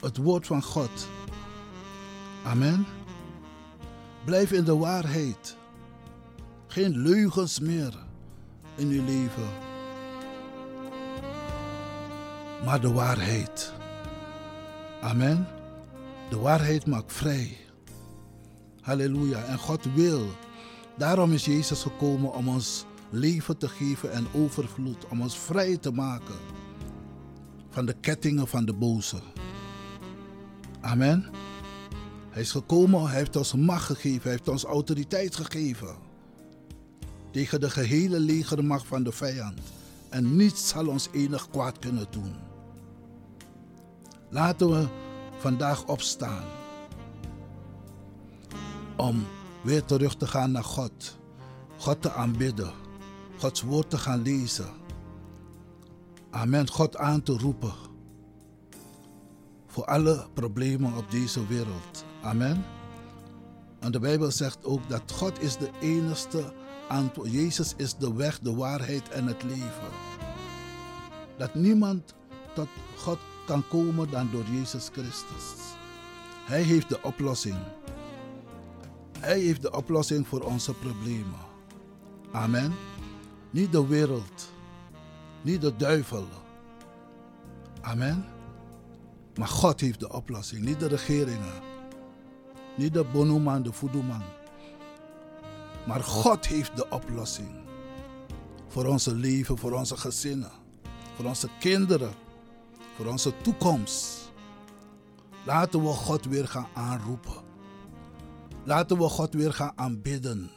Het 0.00 0.16
woord 0.16 0.46
van 0.46 0.62
God. 0.62 1.08
Amen. 2.44 2.86
Blijf 4.24 4.52
in 4.52 4.64
de 4.64 4.76
waarheid. 4.76 5.56
Geen 6.66 6.98
leugens 6.98 7.60
meer 7.60 7.98
in 8.74 8.88
uw 8.88 9.04
leven. 9.04 9.48
Maar 12.64 12.80
de 12.80 12.92
waarheid. 12.92 13.72
Amen. 15.00 15.46
De 16.30 16.38
waarheid 16.38 16.86
maakt 16.86 17.12
vrij. 17.12 17.56
Halleluja. 18.80 19.44
En 19.44 19.58
God 19.58 19.94
wil. 19.94 20.26
Daarom 20.96 21.32
is 21.32 21.44
Jezus 21.44 21.82
gekomen 21.82 22.32
om 22.32 22.48
ons 22.48 22.84
leven 23.10 23.56
te 23.58 23.68
geven 23.68 24.12
en 24.12 24.26
overvloed. 24.32 25.06
Om 25.08 25.20
ons 25.20 25.38
vrij 25.38 25.76
te 25.76 25.90
maken 25.90 26.53
van 27.74 27.86
de 27.86 27.94
kettingen 28.00 28.48
van 28.48 28.64
de 28.64 28.72
boze. 28.72 29.16
Amen. 30.80 31.24
Hij 32.30 32.42
is 32.42 32.50
gekomen, 32.50 33.06
hij 33.06 33.16
heeft 33.16 33.36
ons 33.36 33.54
macht 33.54 33.84
gegeven, 33.84 34.22
hij 34.22 34.30
heeft 34.30 34.48
ons 34.48 34.64
autoriteit 34.64 35.36
gegeven. 35.36 35.96
Tegen 37.30 37.60
de 37.60 37.70
gehele 37.70 38.20
legermacht 38.20 38.86
van 38.86 39.02
de 39.02 39.12
vijand. 39.12 39.58
En 40.08 40.36
niets 40.36 40.68
zal 40.68 40.86
ons 40.86 41.08
enig 41.12 41.50
kwaad 41.50 41.78
kunnen 41.78 42.06
doen. 42.10 42.34
Laten 44.28 44.70
we 44.70 44.86
vandaag 45.38 45.86
opstaan. 45.86 46.44
Om 48.96 49.26
weer 49.62 49.84
terug 49.84 50.16
te 50.16 50.26
gaan 50.26 50.52
naar 50.52 50.64
God. 50.64 51.18
God 51.78 52.02
te 52.02 52.12
aanbidden. 52.12 52.72
Gods 53.38 53.62
woord 53.62 53.90
te 53.90 53.98
gaan 53.98 54.22
lezen. 54.22 54.83
Amen. 56.34 56.68
God 56.68 56.96
aan 56.96 57.22
te 57.22 57.32
roepen. 57.32 57.72
Voor 59.66 59.84
alle 59.84 60.26
problemen 60.32 60.96
op 60.96 61.10
deze 61.10 61.46
wereld. 61.46 62.04
Amen. 62.22 62.64
En 63.80 63.92
de 63.92 63.98
Bijbel 63.98 64.30
zegt 64.30 64.64
ook 64.64 64.88
dat 64.88 65.12
God 65.12 65.42
is 65.42 65.56
de 65.56 65.70
enige 65.80 66.52
antwoord. 66.88 67.32
Jezus 67.32 67.74
is 67.76 67.94
de 67.94 68.14
weg, 68.14 68.38
de 68.38 68.54
waarheid 68.54 69.08
en 69.08 69.26
het 69.26 69.42
leven. 69.42 69.90
Dat 71.36 71.54
niemand 71.54 72.14
tot 72.54 72.68
God 72.96 73.18
kan 73.46 73.68
komen 73.68 74.10
dan 74.10 74.28
door 74.32 74.44
Jezus 74.52 74.88
Christus. 74.92 75.54
Hij 76.44 76.62
heeft 76.62 76.88
de 76.88 77.02
oplossing. 77.02 77.58
Hij 79.18 79.40
heeft 79.40 79.62
de 79.62 79.72
oplossing 79.72 80.28
voor 80.28 80.40
onze 80.40 80.74
problemen. 80.74 81.44
Amen. 82.32 82.74
Niet 83.50 83.72
de 83.72 83.86
wereld. 83.86 84.52
Niet 85.44 85.60
de 85.60 85.76
duivel. 85.76 86.24
Amen. 87.80 88.24
Maar 89.34 89.48
God 89.48 89.80
heeft 89.80 90.00
de 90.00 90.12
oplossing. 90.12 90.64
Niet 90.64 90.80
de 90.80 90.88
regeringen. 90.88 91.62
Niet 92.76 92.94
de 92.94 93.04
bonoman, 93.04 93.62
de 93.62 93.72
voedoeman. 93.72 94.22
Maar 95.86 96.02
God 96.02 96.46
heeft 96.46 96.76
de 96.76 96.90
oplossing. 96.90 97.48
Voor 98.68 98.86
onze 98.86 99.14
leven, 99.14 99.58
voor 99.58 99.72
onze 99.72 99.96
gezinnen. 99.96 100.50
Voor 101.16 101.24
onze 101.24 101.48
kinderen. 101.58 102.12
Voor 102.96 103.06
onze 103.06 103.32
toekomst. 103.42 104.32
Laten 105.46 105.82
we 105.82 105.88
God 105.88 106.24
weer 106.24 106.48
gaan 106.48 106.68
aanroepen. 106.74 107.42
Laten 108.64 108.98
we 108.98 109.08
God 109.08 109.34
weer 109.34 109.52
gaan 109.52 109.72
aanbidden. 109.74 110.50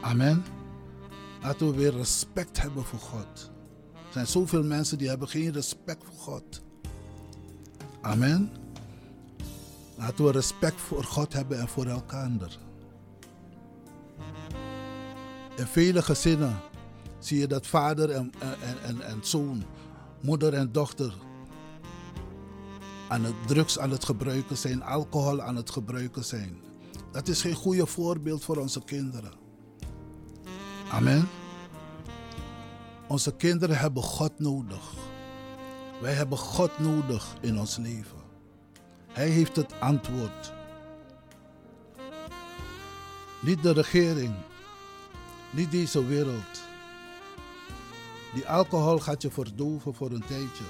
Amen. 0.00 0.44
Laten 1.46 1.66
we 1.66 1.76
weer 1.76 1.92
respect 1.92 2.60
hebben 2.60 2.84
voor 2.84 2.98
God. 2.98 3.50
Er 3.92 4.12
zijn 4.12 4.26
zoveel 4.26 4.62
mensen 4.62 4.98
die 4.98 5.08
hebben 5.08 5.28
geen 5.28 5.52
respect 5.52 6.04
voor 6.04 6.18
God. 6.18 6.62
Amen. 8.00 8.50
Laten 9.96 10.24
we 10.24 10.30
respect 10.30 10.80
voor 10.80 11.04
God 11.04 11.32
hebben 11.32 11.60
en 11.60 11.68
voor 11.68 11.86
elkaar. 11.86 12.58
In 15.56 15.66
vele 15.66 16.02
gezinnen 16.02 16.56
zie 17.18 17.38
je 17.38 17.46
dat 17.46 17.66
vader 17.66 18.10
en, 18.10 18.32
en, 18.38 18.82
en, 18.82 19.00
en 19.00 19.18
zoon, 19.22 19.64
moeder 20.20 20.54
en 20.54 20.72
dochter 20.72 21.14
aan 23.08 23.24
het 23.24 23.46
drugs 23.46 23.78
aan 23.78 23.90
het 23.90 24.04
gebruiken 24.04 24.56
zijn, 24.56 24.82
alcohol 24.82 25.42
aan 25.42 25.56
het 25.56 25.70
gebruiken 25.70 26.24
zijn. 26.24 26.60
Dat 27.12 27.28
is 27.28 27.40
geen 27.40 27.54
goede 27.54 27.86
voorbeeld 27.86 28.44
voor 28.44 28.56
onze 28.56 28.84
kinderen. 28.84 29.45
Amen. 30.90 31.28
Onze 33.06 33.36
kinderen 33.36 33.78
hebben 33.78 34.02
God 34.02 34.38
nodig. 34.38 34.92
Wij 36.00 36.12
hebben 36.12 36.38
God 36.38 36.78
nodig 36.78 37.34
in 37.40 37.58
ons 37.58 37.76
leven. 37.76 38.18
Hij 39.12 39.28
heeft 39.28 39.56
het 39.56 39.80
antwoord. 39.80 40.52
Niet 43.40 43.62
de 43.62 43.72
regering, 43.72 44.34
niet 45.50 45.70
deze 45.70 46.06
wereld. 46.06 46.60
Die 48.34 48.48
alcohol 48.48 48.98
gaat 48.98 49.22
je 49.22 49.30
verdoven 49.30 49.94
voor 49.94 50.10
een 50.10 50.26
tijdje. 50.26 50.64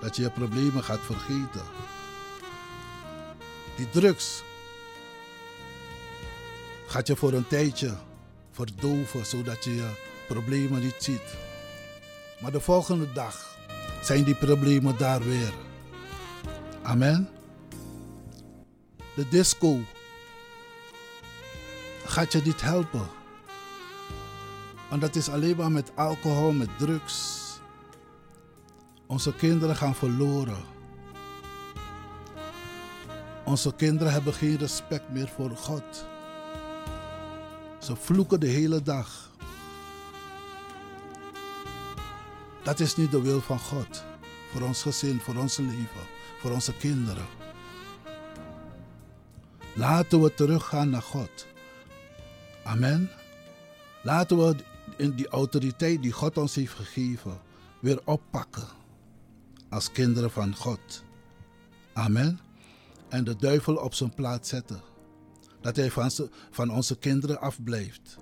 Dat 0.00 0.16
je 0.16 0.22
je 0.22 0.30
problemen 0.30 0.84
gaat 0.84 1.00
vergeten. 1.00 1.62
Die 3.76 3.90
drugs 3.90 4.42
gaat 6.86 7.06
je 7.06 7.16
voor 7.16 7.32
een 7.32 7.46
tijdje 7.46 7.96
verdoven 8.58 9.26
zodat 9.26 9.64
je 9.64 9.74
je 9.74 9.90
problemen 10.28 10.80
niet 10.80 10.96
ziet. 10.98 11.36
Maar 12.40 12.52
de 12.52 12.60
volgende 12.60 13.12
dag 13.12 13.58
zijn 14.02 14.24
die 14.24 14.34
problemen 14.34 14.96
daar 14.96 15.22
weer. 15.22 15.52
Amen. 16.82 17.28
De 19.14 19.28
disco 19.28 19.78
gaat 22.04 22.32
je 22.32 22.40
niet 22.44 22.60
helpen. 22.60 23.06
Want 24.88 25.00
dat 25.00 25.16
is 25.16 25.28
alleen 25.28 25.56
maar 25.56 25.72
met 25.72 25.92
alcohol, 25.94 26.52
met 26.52 26.78
drugs. 26.78 27.36
Onze 29.06 29.34
kinderen 29.34 29.76
gaan 29.76 29.94
verloren. 29.94 30.64
Onze 33.44 33.74
kinderen 33.74 34.12
hebben 34.12 34.34
geen 34.34 34.56
respect 34.56 35.08
meer 35.08 35.28
voor 35.28 35.50
God. 35.56 36.06
Ze 37.88 37.96
vloeken 37.96 38.40
de 38.40 38.46
hele 38.46 38.82
dag. 38.82 39.30
Dat 42.62 42.80
is 42.80 42.96
niet 42.96 43.10
de 43.10 43.22
wil 43.22 43.40
van 43.40 43.58
God. 43.58 44.04
Voor 44.52 44.62
ons 44.62 44.82
gezin, 44.82 45.20
voor 45.20 45.36
ons 45.36 45.56
leven, 45.56 46.06
voor 46.40 46.50
onze 46.50 46.76
kinderen. 46.76 47.26
Laten 49.74 50.22
we 50.22 50.34
teruggaan 50.34 50.90
naar 50.90 51.02
God. 51.02 51.46
Amen. 52.64 53.10
Laten 54.02 54.38
we 54.38 54.56
in 54.96 55.10
die 55.10 55.28
autoriteit 55.28 56.02
die 56.02 56.12
God 56.12 56.36
ons 56.38 56.54
heeft 56.54 56.74
gegeven 56.74 57.40
weer 57.80 58.00
oppakken. 58.04 58.68
Als 59.68 59.92
kinderen 59.92 60.30
van 60.30 60.56
God. 60.56 61.04
Amen. 61.92 62.40
En 63.08 63.24
de 63.24 63.36
duivel 63.36 63.76
op 63.76 63.94
zijn 63.94 64.14
plaats 64.14 64.48
zetten. 64.48 64.80
Dat 65.60 65.76
hij 65.76 65.90
van, 66.50 66.70
onze 66.70 66.98
kinderen 66.98 67.40
afblijft. 67.40 68.16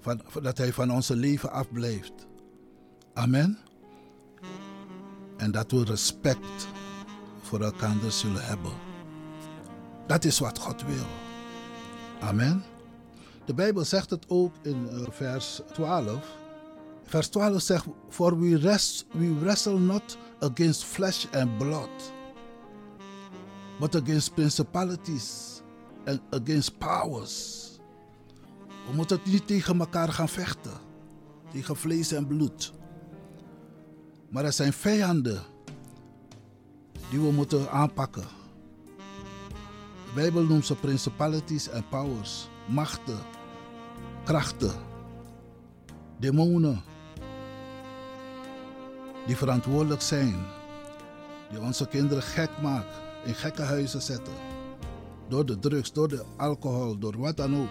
Van, 0.00 0.22
dat 0.42 0.58
hij 0.58 0.72
van 0.72 0.92
onze 0.92 1.16
leven 1.16 1.50
afblijft. 1.50 2.26
Amen. 3.14 3.58
En 5.36 5.50
dat 5.50 5.70
we 5.70 5.84
respect 5.84 6.66
voor 7.42 7.60
elkaar 7.60 7.96
zullen 8.08 8.44
hebben. 8.44 8.72
Dat 10.06 10.24
is 10.24 10.38
wat 10.38 10.58
God 10.58 10.82
wil. 10.82 11.06
Amen. 12.20 12.64
De 13.44 13.54
Bijbel 13.54 13.84
zegt 13.84 14.10
het 14.10 14.24
ook 14.28 14.52
in 14.62 14.88
uh, 14.92 15.06
vers 15.10 15.60
12. 15.72 16.36
Vers 17.04 17.28
12 17.28 17.62
zegt: 17.62 17.86
For 18.08 18.40
we, 18.40 18.56
rest, 18.56 19.06
we 19.12 19.38
wrestle 19.38 19.78
not 19.78 20.18
against 20.40 20.84
flesh 20.84 21.26
and 21.32 21.58
blood, 21.58 22.12
but 23.78 23.94
against 23.96 24.34
principalities 24.34 25.57
and 26.08 26.20
against 26.30 26.78
powers. 26.78 27.66
We 28.86 28.94
moeten 28.94 29.20
niet 29.24 29.46
tegen 29.46 29.78
elkaar 29.78 30.08
gaan 30.08 30.28
vechten, 30.28 30.72
tegen 31.52 31.76
vlees 31.76 32.12
en 32.12 32.26
bloed. 32.26 32.72
Maar 34.28 34.44
er 34.44 34.52
zijn 34.52 34.72
vijanden 34.72 35.42
die 37.10 37.20
we 37.20 37.30
moeten 37.30 37.70
aanpakken. 37.70 38.26
De 40.04 40.14
Bijbel 40.14 40.42
noemt 40.42 40.66
ze 40.66 40.74
principalities 40.74 41.68
en 41.68 41.88
powers, 41.88 42.48
machten, 42.66 43.18
krachten, 44.24 44.72
demonen, 46.18 46.82
die 49.26 49.36
verantwoordelijk 49.36 50.02
zijn, 50.02 50.46
die 51.50 51.60
onze 51.60 51.88
kinderen 51.88 52.22
gek 52.22 52.50
maken, 52.62 52.96
in 53.24 53.34
gekke 53.34 53.62
huizen 53.62 54.02
zetten. 54.02 54.47
Door 55.28 55.46
de 55.46 55.58
drugs, 55.58 55.92
door 55.92 56.08
de 56.08 56.24
alcohol, 56.36 56.98
door 56.98 57.18
wat 57.18 57.36
dan 57.36 57.56
ook. 57.56 57.68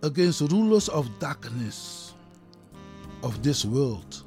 Against 0.00 0.40
rulers 0.40 0.90
of 0.90 1.06
darkness 1.18 2.14
of 3.20 3.38
this 3.38 3.64
world. 3.64 4.24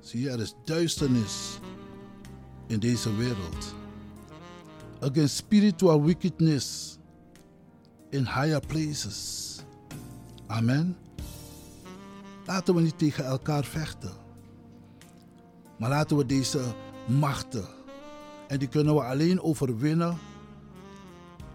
Zie 0.00 0.20
je, 0.20 0.30
er 0.30 0.40
is 0.40 0.54
duisternis 0.64 1.58
in 2.66 2.78
deze 2.78 3.14
wereld. 3.14 3.74
Against 5.00 5.36
spiritual 5.36 6.02
wickedness 6.04 6.98
in 8.10 8.24
higher 8.24 8.60
places. 8.66 9.44
Amen. 10.46 10.96
Laten 12.46 12.74
we 12.74 12.80
niet 12.80 12.98
tegen 12.98 13.24
elkaar 13.24 13.64
vechten. 13.64 14.12
Maar 15.78 15.90
laten 15.90 16.16
we 16.16 16.26
deze 16.26 16.74
machten, 17.06 17.64
en 18.48 18.58
die 18.58 18.68
kunnen 18.68 18.94
we 18.94 19.02
alleen 19.02 19.42
overwinnen 19.42 20.18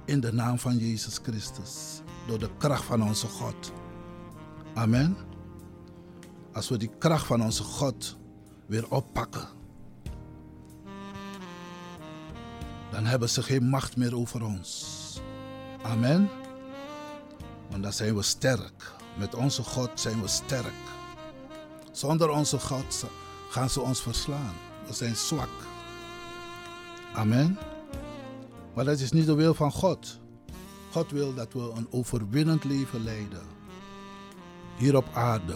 in 0.06 0.20
de 0.20 0.34
naam 0.34 0.60
van 0.60 0.78
Jezus 0.78 1.20
Christus. 1.24 2.02
Door 2.28 2.40
de 2.40 2.50
kracht 2.58 2.84
van 2.84 3.04
onze 3.04 3.28
God. 3.28 3.72
Amen. 4.74 5.18
Als 6.54 6.70
we 6.70 6.78
die 6.78 6.92
kracht 6.98 7.26
van 7.26 7.44
onze 7.44 7.64
God 7.64 8.18
weer 8.66 8.92
oppakken, 8.92 9.48
dan 12.92 13.06
hebben 13.06 13.30
ze 13.30 13.44
geen 13.44 13.64
macht 13.64 13.98
meer 13.98 14.16
over 14.16 14.44
ons. 14.44 15.00
Amen. 15.82 16.30
Want 17.70 17.84
dan 17.84 17.94
zijn 17.94 18.16
we 18.16 18.22
sterk. 18.22 18.94
Met 19.18 19.36
onze 19.36 19.64
God 19.64 19.90
zijn 19.94 20.22
we 20.22 20.28
sterk. 20.28 20.74
Zonder 21.92 22.30
onze 22.30 22.60
God 22.60 23.06
gaan 23.50 23.70
ze 23.70 23.82
ons 23.82 24.02
verslaan. 24.02 24.54
We 24.88 24.94
zijn 24.94 25.16
zwak. 25.16 25.50
Amen. 27.14 27.58
Maar 28.74 28.86
dat 28.86 29.00
is 29.00 29.12
niet 29.12 29.26
de 29.26 29.34
wil 29.34 29.54
van 29.54 29.72
God. 29.72 30.20
God 30.92 31.12
wil 31.12 31.34
dat 31.34 31.54
we 31.54 31.72
een 31.76 31.88
overwinnend 31.92 32.64
leven 32.64 33.04
leiden. 33.04 33.42
Hier 34.78 34.96
op 34.96 35.08
aarde. 35.14 35.56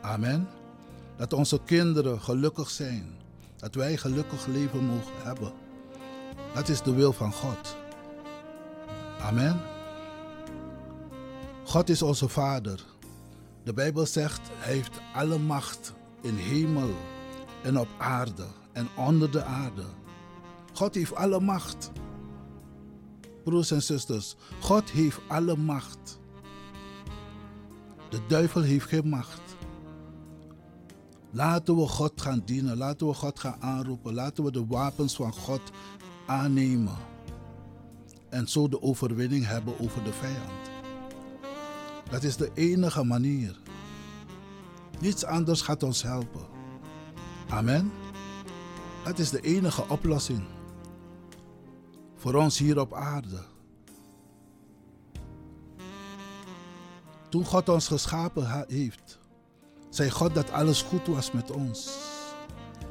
Amen. 0.00 0.48
Dat 1.16 1.32
onze 1.32 1.60
kinderen 1.64 2.20
gelukkig 2.20 2.70
zijn. 2.70 3.18
Dat 3.56 3.74
wij 3.74 3.96
gelukkig 3.96 4.46
leven 4.46 4.84
mogen 4.84 5.22
hebben. 5.22 5.52
Dat 6.54 6.68
is 6.68 6.82
de 6.82 6.94
wil 6.94 7.12
van 7.12 7.32
God. 7.32 7.76
Amen. 9.20 9.60
God 11.64 11.88
is 11.88 12.02
onze 12.02 12.28
Vader. 12.28 12.84
De 13.62 13.72
Bijbel 13.72 14.06
zegt, 14.06 14.40
Hij 14.52 14.74
heeft 14.74 15.00
alle 15.14 15.38
macht 15.38 15.92
in 16.20 16.34
hemel 16.34 16.90
en 17.62 17.78
op 17.78 17.88
aarde 17.98 18.46
en 18.72 18.88
onder 18.96 19.30
de 19.30 19.42
aarde. 19.42 19.84
God 20.80 20.94
heeft 20.94 21.14
alle 21.14 21.40
macht. 21.40 21.90
Broers 23.44 23.70
en 23.70 23.82
zusters, 23.82 24.36
God 24.60 24.90
heeft 24.90 25.20
alle 25.28 25.56
macht. 25.56 26.18
De 28.08 28.20
duivel 28.28 28.62
heeft 28.62 28.86
geen 28.86 29.08
macht. 29.08 29.40
Laten 31.30 31.76
we 31.76 31.86
God 31.86 32.20
gaan 32.20 32.42
dienen, 32.44 32.76
laten 32.76 33.06
we 33.06 33.14
God 33.14 33.40
gaan 33.40 33.56
aanroepen, 33.60 34.14
laten 34.14 34.44
we 34.44 34.52
de 34.52 34.66
wapens 34.66 35.14
van 35.14 35.32
God 35.32 35.60
aannemen. 36.26 36.96
En 38.28 38.48
zo 38.48 38.68
de 38.68 38.82
overwinning 38.82 39.46
hebben 39.46 39.78
over 39.80 40.04
de 40.04 40.12
vijand. 40.12 40.70
Dat 42.10 42.22
is 42.22 42.36
de 42.36 42.50
enige 42.54 43.04
manier. 43.04 43.58
Niets 45.00 45.24
anders 45.24 45.62
gaat 45.62 45.82
ons 45.82 46.02
helpen. 46.02 46.46
Amen. 47.48 47.92
Dat 49.04 49.18
is 49.18 49.30
de 49.30 49.40
enige 49.40 49.88
oplossing 49.88 50.58
voor 52.20 52.34
ons 52.34 52.58
hier 52.58 52.80
op 52.80 52.94
aarde. 52.94 53.42
Toen 57.28 57.44
God 57.44 57.68
ons 57.68 57.86
geschapen 57.86 58.66
heeft, 58.68 59.18
zei 59.88 60.10
God 60.10 60.34
dat 60.34 60.50
alles 60.50 60.82
goed 60.82 61.06
was 61.06 61.32
met 61.32 61.50
ons. 61.50 61.90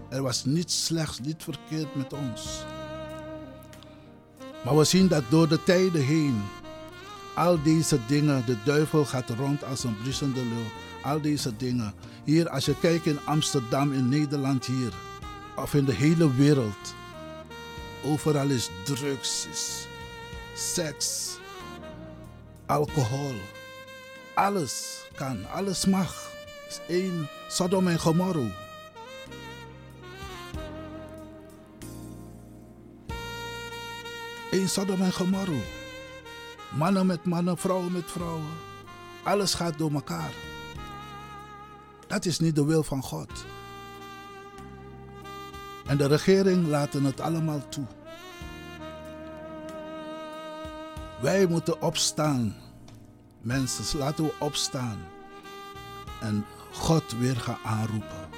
Er 0.09 0.21
was 0.21 0.45
niets 0.45 0.85
slechts, 0.85 1.19
niet 1.19 1.43
verkeerd 1.43 1.95
met 1.95 2.13
ons. 2.13 2.63
Maar 4.63 4.77
we 4.77 4.83
zien 4.83 5.07
dat 5.07 5.23
door 5.29 5.47
de 5.47 5.63
tijden 5.63 6.05
heen 6.05 6.41
al 7.35 7.63
deze 7.63 7.99
dingen, 8.07 8.45
de 8.45 8.57
duivel 8.63 9.05
gaat 9.05 9.29
rond 9.29 9.63
als 9.63 9.83
een 9.83 9.97
bruisende 9.97 10.39
leeuw. 10.39 10.71
Al 11.03 11.21
deze 11.21 11.55
dingen. 11.55 11.93
Hier, 12.23 12.49
als 12.49 12.65
je 12.65 12.79
kijkt 12.79 13.05
in 13.05 13.19
Amsterdam, 13.25 13.93
in 13.93 14.09
Nederland 14.09 14.65
hier, 14.65 14.93
of 15.55 15.73
in 15.73 15.85
de 15.85 15.93
hele 15.93 16.35
wereld. 16.35 16.97
Overal 18.03 18.49
is 18.49 18.69
drugs, 18.83 19.47
is 19.51 19.87
seks, 20.53 21.37
alcohol. 22.65 23.35
Alles 24.33 25.03
kan, 25.15 25.45
alles 25.51 25.85
mag. 25.85 26.31
is 26.69 26.79
één 26.87 27.29
Sodom 27.49 27.87
en 27.87 27.99
Gomorra. 27.99 28.47
Eén 34.51 34.69
Sodom 34.69 35.01
en 35.01 35.13
Gomorra. 35.13 35.61
Mannen 36.77 37.05
met 37.05 37.25
mannen, 37.25 37.57
vrouwen 37.57 37.91
met 37.91 38.11
vrouwen. 38.11 38.57
Alles 39.23 39.53
gaat 39.53 39.77
door 39.77 39.91
elkaar. 39.91 40.33
Dat 42.07 42.25
is 42.25 42.39
niet 42.39 42.55
de 42.55 42.65
wil 42.65 42.83
van 42.83 43.03
God. 43.03 43.45
En 45.89 45.97
de 45.97 46.07
regering 46.07 46.67
laten 46.67 47.03
het 47.03 47.19
allemaal 47.19 47.69
toe. 47.69 47.85
Wij 51.21 51.45
moeten 51.45 51.81
opstaan. 51.81 52.55
Mensen, 53.41 53.99
laten 53.99 54.23
we 54.23 54.33
opstaan. 54.39 54.99
En 56.21 56.45
God 56.71 57.11
weer 57.11 57.35
gaan 57.35 57.57
aanroepen. 57.63 58.29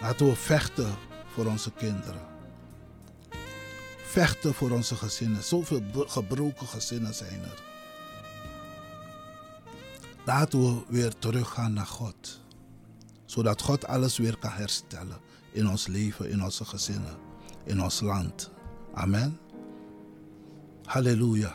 Laten 0.00 0.26
we 0.26 0.36
vechten 0.36 0.94
voor 1.32 1.46
onze 1.46 1.72
kinderen. 1.72 2.26
Vechten 4.04 4.54
voor 4.54 4.70
onze 4.70 4.94
gezinnen. 4.94 5.42
Zoveel 5.42 5.82
gebroken 6.06 6.66
gezinnen 6.66 7.14
zijn 7.14 7.42
er. 7.42 7.62
Laten 10.24 10.60
we 10.60 10.82
weer 10.88 11.18
teruggaan 11.18 11.72
naar 11.72 11.86
God. 11.86 12.40
Zodat 13.24 13.62
God 13.62 13.86
alles 13.86 14.18
weer 14.18 14.38
kan 14.38 14.52
herstellen 14.52 15.29
in 15.52 15.68
ons 15.68 15.86
leven, 15.86 16.30
in 16.30 16.42
onze 16.42 16.64
gezinnen, 16.64 17.16
in 17.64 17.82
ons 17.82 18.00
land. 18.00 18.50
Amen. 18.94 19.38
Halleluja. 20.84 21.54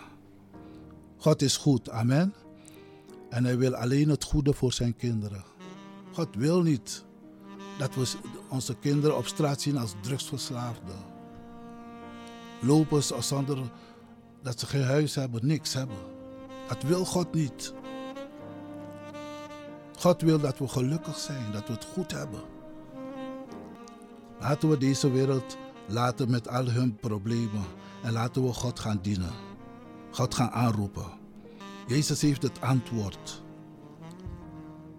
God 1.18 1.42
is 1.42 1.58
goed. 1.58 1.90
Amen. 1.90 2.34
En 3.30 3.44
hij 3.44 3.58
wil 3.58 3.76
alleen 3.76 4.10
het 4.10 4.24
goede 4.24 4.54
voor 4.54 4.74
zijn 4.74 4.96
kinderen. 4.96 5.44
God 6.12 6.28
wil 6.36 6.62
niet 6.62 7.04
dat 7.78 7.96
we 7.96 8.14
onze 8.50 8.76
kinderen 8.76 9.18
op 9.18 9.28
straat 9.28 9.62
zien 9.62 9.78
als 9.78 9.96
drugsverslaafden. 10.02 11.14
Lopen 12.62 13.04
zonder 13.24 13.58
dat 14.42 14.60
ze 14.60 14.66
geen 14.66 14.84
huis 14.84 15.16
hebben, 15.16 15.46
niks 15.46 15.74
hebben. 15.74 15.98
Dat 16.68 16.84
wil 16.84 17.06
God 17.06 17.34
niet. 17.34 17.74
God 19.98 20.22
wil 20.22 20.40
dat 20.40 20.58
we 20.58 20.68
gelukkig 20.68 21.18
zijn, 21.18 21.52
dat 21.52 21.68
we 21.68 21.74
het 21.74 21.86
goed 21.94 22.12
hebben. 22.12 22.42
Laten 24.46 24.70
we 24.70 24.78
deze 24.78 25.12
wereld 25.12 25.58
laten 25.88 26.30
met 26.30 26.48
al 26.48 26.66
hun 26.66 26.96
problemen 26.96 27.66
en 28.04 28.12
laten 28.12 28.44
we 28.44 28.54
God 28.54 28.80
gaan 28.80 29.00
dienen. 29.02 29.32
God 30.12 30.36
gaan 30.36 30.52
aanroepen. 30.52 31.06
Jezus 31.88 32.22
heeft 32.22 32.42
het 32.42 32.62
antwoord. 32.62 33.44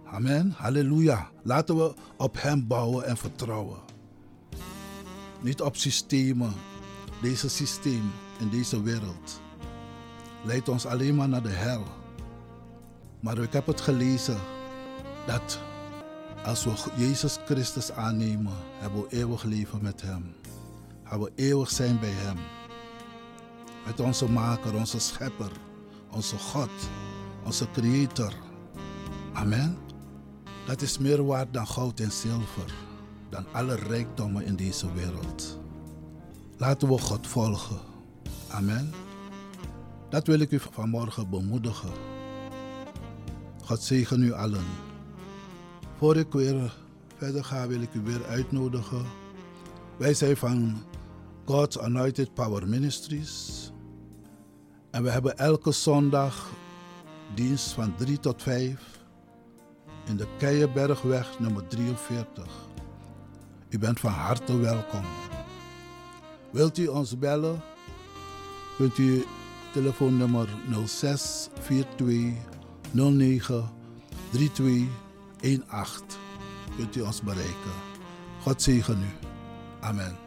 Amen. 0.04 0.54
Halleluja. 0.56 1.30
Laten 1.42 1.76
we 1.76 1.94
op 2.16 2.42
Hem 2.42 2.66
bouwen 2.66 3.04
en 3.04 3.16
vertrouwen. 3.16 3.78
Niet 5.40 5.62
op 5.62 5.76
systemen. 5.76 6.52
Deze 7.22 7.48
systeem 7.48 8.12
in 8.38 8.48
deze 8.48 8.82
wereld 8.82 9.40
leidt 10.44 10.68
ons 10.68 10.86
alleen 10.86 11.14
maar 11.14 11.28
naar 11.28 11.42
de 11.42 11.48
hel. 11.48 11.84
Maar 13.20 13.38
ik 13.38 13.52
heb 13.52 13.66
het 13.66 13.80
gelezen 13.80 14.38
dat 15.26 15.60
als 16.46 16.64
we 16.64 16.72
Jezus 16.96 17.38
Christus 17.44 17.92
aannemen, 17.92 18.52
hebben 18.78 19.00
we 19.00 19.08
eeuwig 19.08 19.42
leven 19.42 19.82
met 19.82 20.02
Hem. 20.02 20.34
Hebben 21.02 21.28
we 21.28 21.42
eeuwig 21.42 21.70
zijn 21.70 22.00
bij 22.00 22.12
Hem. 22.12 22.36
Met 23.86 24.00
onze 24.00 24.30
Maker, 24.30 24.74
onze 24.74 24.98
Schepper, 24.98 25.50
onze 26.10 26.38
God, 26.38 26.70
onze 27.44 27.70
Creator. 27.70 28.32
Amen. 29.32 29.78
Dat 30.66 30.82
is 30.82 30.98
meer 30.98 31.24
waard 31.24 31.52
dan 31.52 31.66
goud 31.66 32.00
en 32.00 32.12
zilver, 32.12 32.74
dan 33.28 33.44
alle 33.52 33.74
rijkdommen 33.74 34.44
in 34.44 34.56
deze 34.56 34.92
wereld. 34.92 35.58
Laten 36.56 36.88
we 36.88 36.98
God 36.98 37.26
volgen. 37.26 37.78
Amen. 38.48 38.92
Dat 40.08 40.26
wil 40.26 40.40
ik 40.40 40.50
u 40.50 40.60
vanmorgen 40.72 41.30
bemoedigen. 41.30 41.92
God 43.64 43.82
zegen 43.82 44.22
u 44.22 44.32
allen. 44.32 44.85
Voor 45.98 46.16
ik 46.16 46.32
weer 46.32 46.74
verder 47.16 47.44
ga, 47.44 47.66
wil 47.66 47.80
ik 47.80 47.94
u 47.94 48.00
weer 48.00 48.24
uitnodigen. 48.24 49.04
Wij 49.96 50.14
zijn 50.14 50.36
van 50.36 50.82
God's 51.44 51.78
Anointed 51.78 52.34
Power 52.34 52.68
Ministries. 52.68 53.72
En 54.90 55.02
we 55.02 55.10
hebben 55.10 55.38
elke 55.38 55.72
zondag 55.72 56.50
dienst 57.34 57.72
van 57.72 57.94
3 57.96 58.20
tot 58.20 58.42
5 58.42 59.00
in 60.06 60.16
de 60.16 60.26
Keienbergweg 60.38 61.38
nummer 61.38 61.66
43. 61.66 62.46
U 63.68 63.78
bent 63.78 64.00
van 64.00 64.12
harte 64.12 64.58
welkom. 64.58 65.04
Wilt 66.50 66.78
u 66.78 66.86
ons 66.86 67.18
bellen? 67.18 67.60
Kunt 68.76 68.98
u 68.98 69.24
telefoonnummer 69.72 70.48
06 70.84 71.48
42 71.60 72.34
09 72.92 73.70
32 74.30 75.04
18 75.40 76.06
kunt 76.76 76.96
u 76.96 77.00
ons 77.00 77.22
bereiken. 77.22 77.76
God 78.42 78.62
zegen 78.62 78.98
u. 78.98 79.26
Amen. 79.80 80.25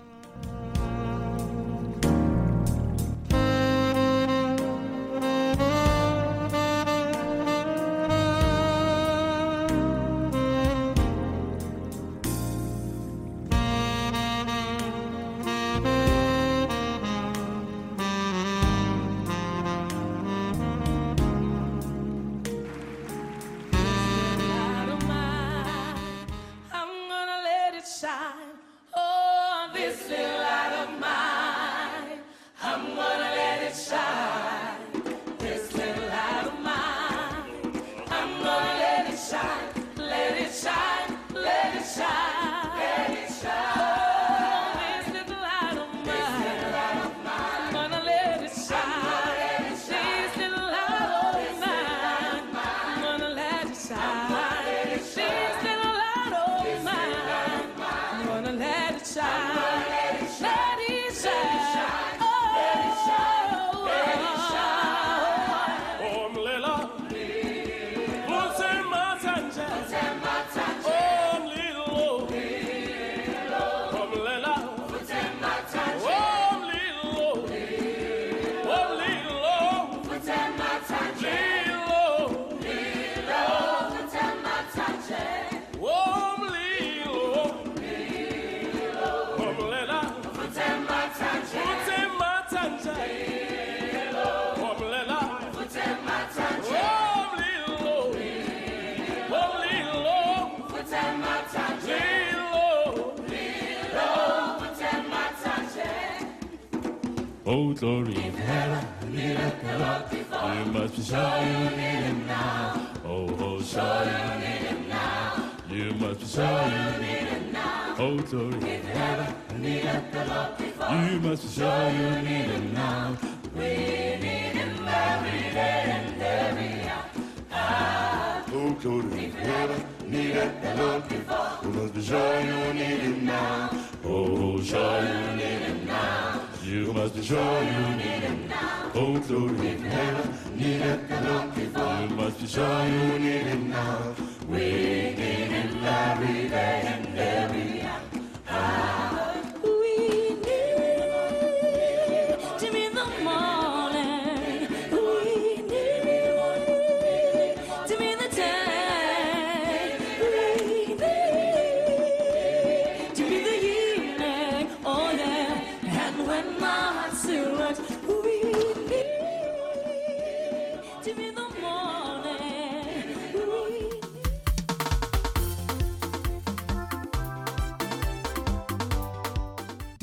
Before. 121.41 121.63
You 121.63 121.69
sure 121.69 121.89
you 121.91 122.21
need 122.21 122.49
him 122.49 122.73
now. 122.73 123.17
We 123.55 123.61
need 123.61 124.55
him 124.59 124.87
every 124.87 125.39
day 125.53 125.83
and 125.95 126.21
every 126.21 126.89
hour. 126.89 128.43
Oh, 128.51 128.71
glory 128.81 129.25
in 129.25 129.31
heaven, 129.31 129.83
need 130.07 130.33
the 130.33 130.75
Lord 130.77 131.07
before. 131.07 131.59
You 131.63 131.69
must 131.69 131.93
be 131.93 132.01
sure 132.01 132.39
you 132.41 132.73
need 132.73 132.99
him 132.99 133.25
now. 133.25 133.69
Oh, 134.03 134.61
sure 134.61 135.01
you 135.01 135.35
need 135.35 135.61
him 135.67 135.85
now. 135.85 136.41
You 136.63 136.93
must 136.93 137.15
be 137.15 137.23
sure 137.23 137.63
you 137.63 137.95
need 137.95 138.23
him 138.27 138.47
now. 138.47 138.91
Oh, 138.95 139.15
in 139.15 139.81
heaven, 139.83 140.57
need 140.57 140.81
it 140.81 141.09
the 141.09 141.21
Lord 141.21 141.55
before. 141.55 142.01
You 142.01 142.15
must 142.15 142.39
be 142.39 142.47
sure 142.47 142.85
you 142.85 143.19
need 143.19 143.45
him 143.51 143.69
now. 143.69 144.15
We 144.47 144.57
need 144.57 145.51
him 145.51 145.83
every 145.83 146.49
day 146.49 146.81
and 146.85 147.17
every 147.17 147.71
hour. 147.73 147.78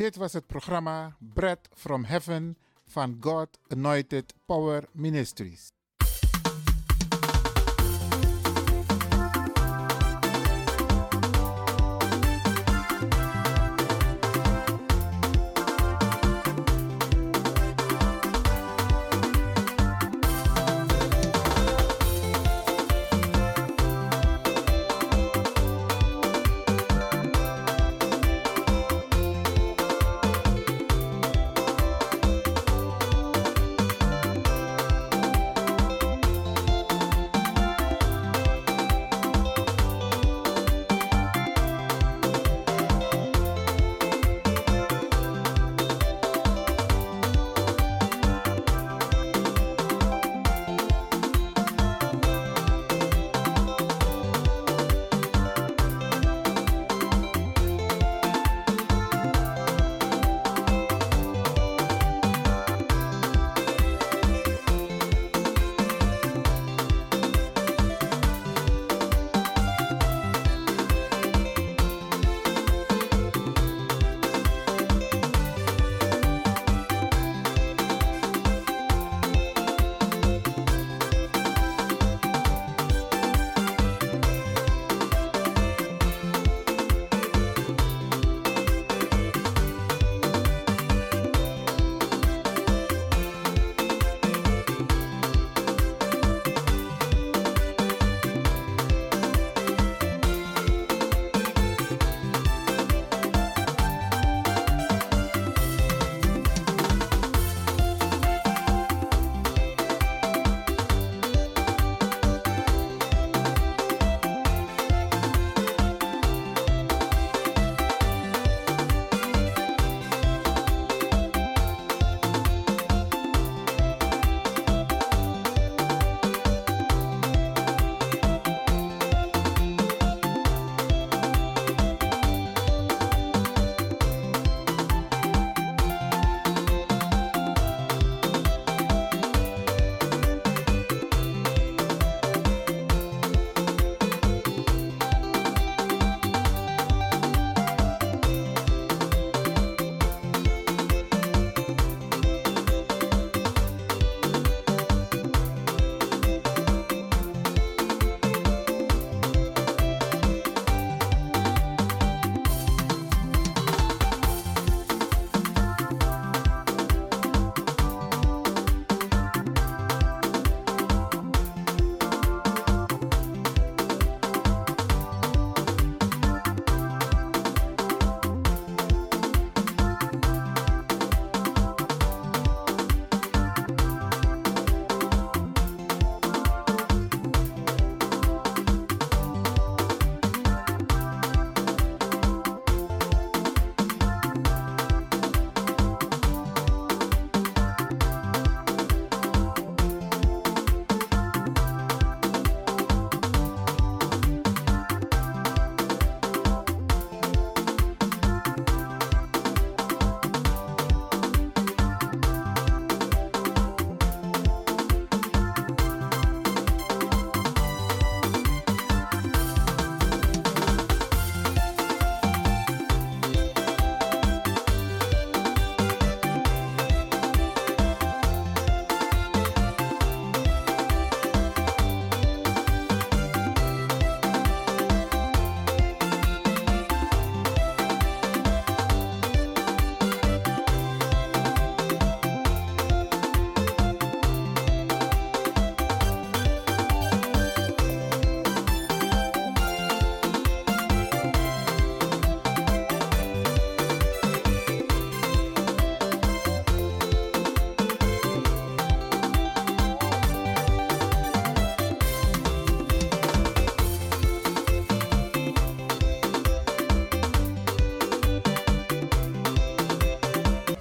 Dit 0.06 0.16
was 0.16 0.32
het 0.32 0.46
programma 0.46 1.16
Bread 1.18 1.68
from 1.74 2.04
Heaven 2.04 2.56
van 2.84 3.16
God 3.20 3.58
Anointed 3.68 4.34
Power 4.44 4.88
Ministries. 4.92 5.72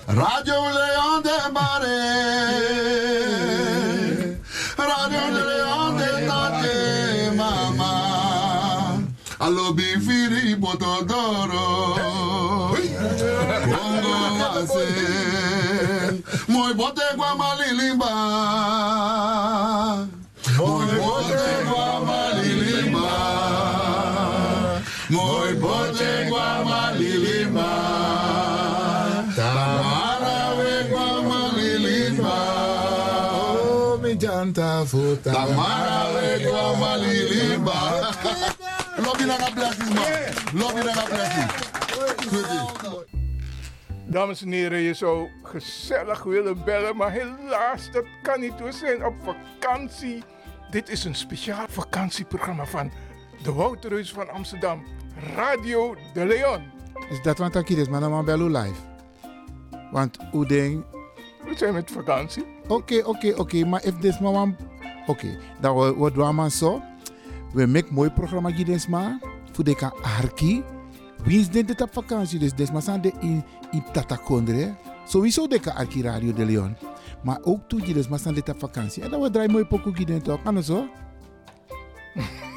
Radio 0.07 0.55
Leon 0.77 1.21
de 1.23 1.37
Mare. 1.51 1.99
Radio 4.77 5.23
Leon 5.33 5.97
de 5.97 6.27
Tate 6.27 7.31
Mama. 7.35 9.01
Alobi 9.39 9.99
firi 10.05 10.55
botodoro. 10.55 11.95
Bongo 13.71 14.15
ase. 14.59 14.87
Moi 16.47 16.73
bote 16.73 17.03
gwa 17.15 17.35
malilimba. 17.35 18.13
Futa. 34.85 35.31
Tamara 35.31 36.11
Legua 36.13 36.75
Malilimba. 36.77 38.11
Lobby 38.97 39.23
naar 39.23 39.51
blessings, 39.53 39.93
man. 39.93 40.05
Lobby 40.61 40.81
naar 40.81 41.05
blessings. 41.09 41.73
Dames 44.07 44.41
en 44.41 44.51
heren, 44.51 44.79
je 44.79 44.93
zou 44.93 45.29
gezellig 45.43 46.23
willen 46.23 46.63
bellen, 46.63 46.95
maar 46.95 47.11
helaas, 47.11 47.91
dat 47.91 48.05
kan 48.21 48.39
niet. 48.39 48.59
We 48.59 48.71
zijn 48.71 49.05
op 49.05 49.13
vakantie. 49.23 50.23
Dit 50.69 50.89
is 50.89 51.03
een 51.03 51.15
speciaal 51.15 51.65
vakantieprogramma 51.69 52.65
van 52.65 52.91
de 53.43 53.53
Wouterhuis 53.53 54.11
van 54.11 54.29
Amsterdam, 54.29 54.83
Radio 55.35 55.95
de 56.13 56.25
Leon. 56.25 56.63
Is 57.09 57.21
dat 57.21 57.37
wat 57.37 57.55
ik 57.55 57.69
is, 57.69 57.87
maar 57.87 57.99
dan 57.99 58.25
bellen 58.25 58.51
live. 58.51 58.79
Want 59.91 60.17
hoe 60.31 60.45
ding. 60.45 60.85
We 61.45 61.57
zijn 61.57 61.73
met 61.73 61.91
vakantie. 61.91 62.45
Oké, 62.67 63.01
oké, 63.03 63.33
oké, 63.35 63.65
maar 63.65 63.83
if 63.83 63.99
this 63.99 64.19
maar 64.19 64.55
Oké, 65.07 65.37
dan 65.59 65.77
we 65.77 65.95
we 65.99 66.11
doen 66.11 66.35
maar 66.35 66.49
zo. 66.49 66.81
We 67.53 67.65
maken 67.65 67.93
mooi 67.93 68.09
programma 68.09 68.51
maar. 68.89 69.19
Voor 69.51 69.63
de 69.63 69.75
kan 69.75 69.93
arki. 70.01 70.63
Wie 71.23 71.39
is 71.39 71.49
dit 71.49 71.81
op 71.81 71.93
vakantie? 71.93 72.53
Dus 72.55 72.71
maar 72.71 72.81
zijn 72.81 73.01
de 73.01 73.11
in 73.19 73.43
in 73.71 73.83
Tatakondre. 73.91 74.75
Sowieso 75.07 75.47
de 75.47 75.59
kan 75.59 75.75
arki 75.75 76.01
Radio 76.01 76.33
de 76.33 76.45
Leon. 76.45 76.75
Maar 77.23 77.39
ook 77.43 77.59
toe 77.67 77.87
je 77.87 78.05
maar 78.09 78.19
zijn 78.19 78.33
dit 78.33 78.49
op 78.49 78.59
vakantie. 78.59 79.03
En 79.03 79.09
dan 79.09 79.21
we 79.21 79.29
draaien 79.29 79.51
mooi 79.51 79.65
pokoe 79.65 79.95
gids 79.95 80.23
toch? 80.23 80.39
Anders 80.43 80.65
zo. 80.65 80.87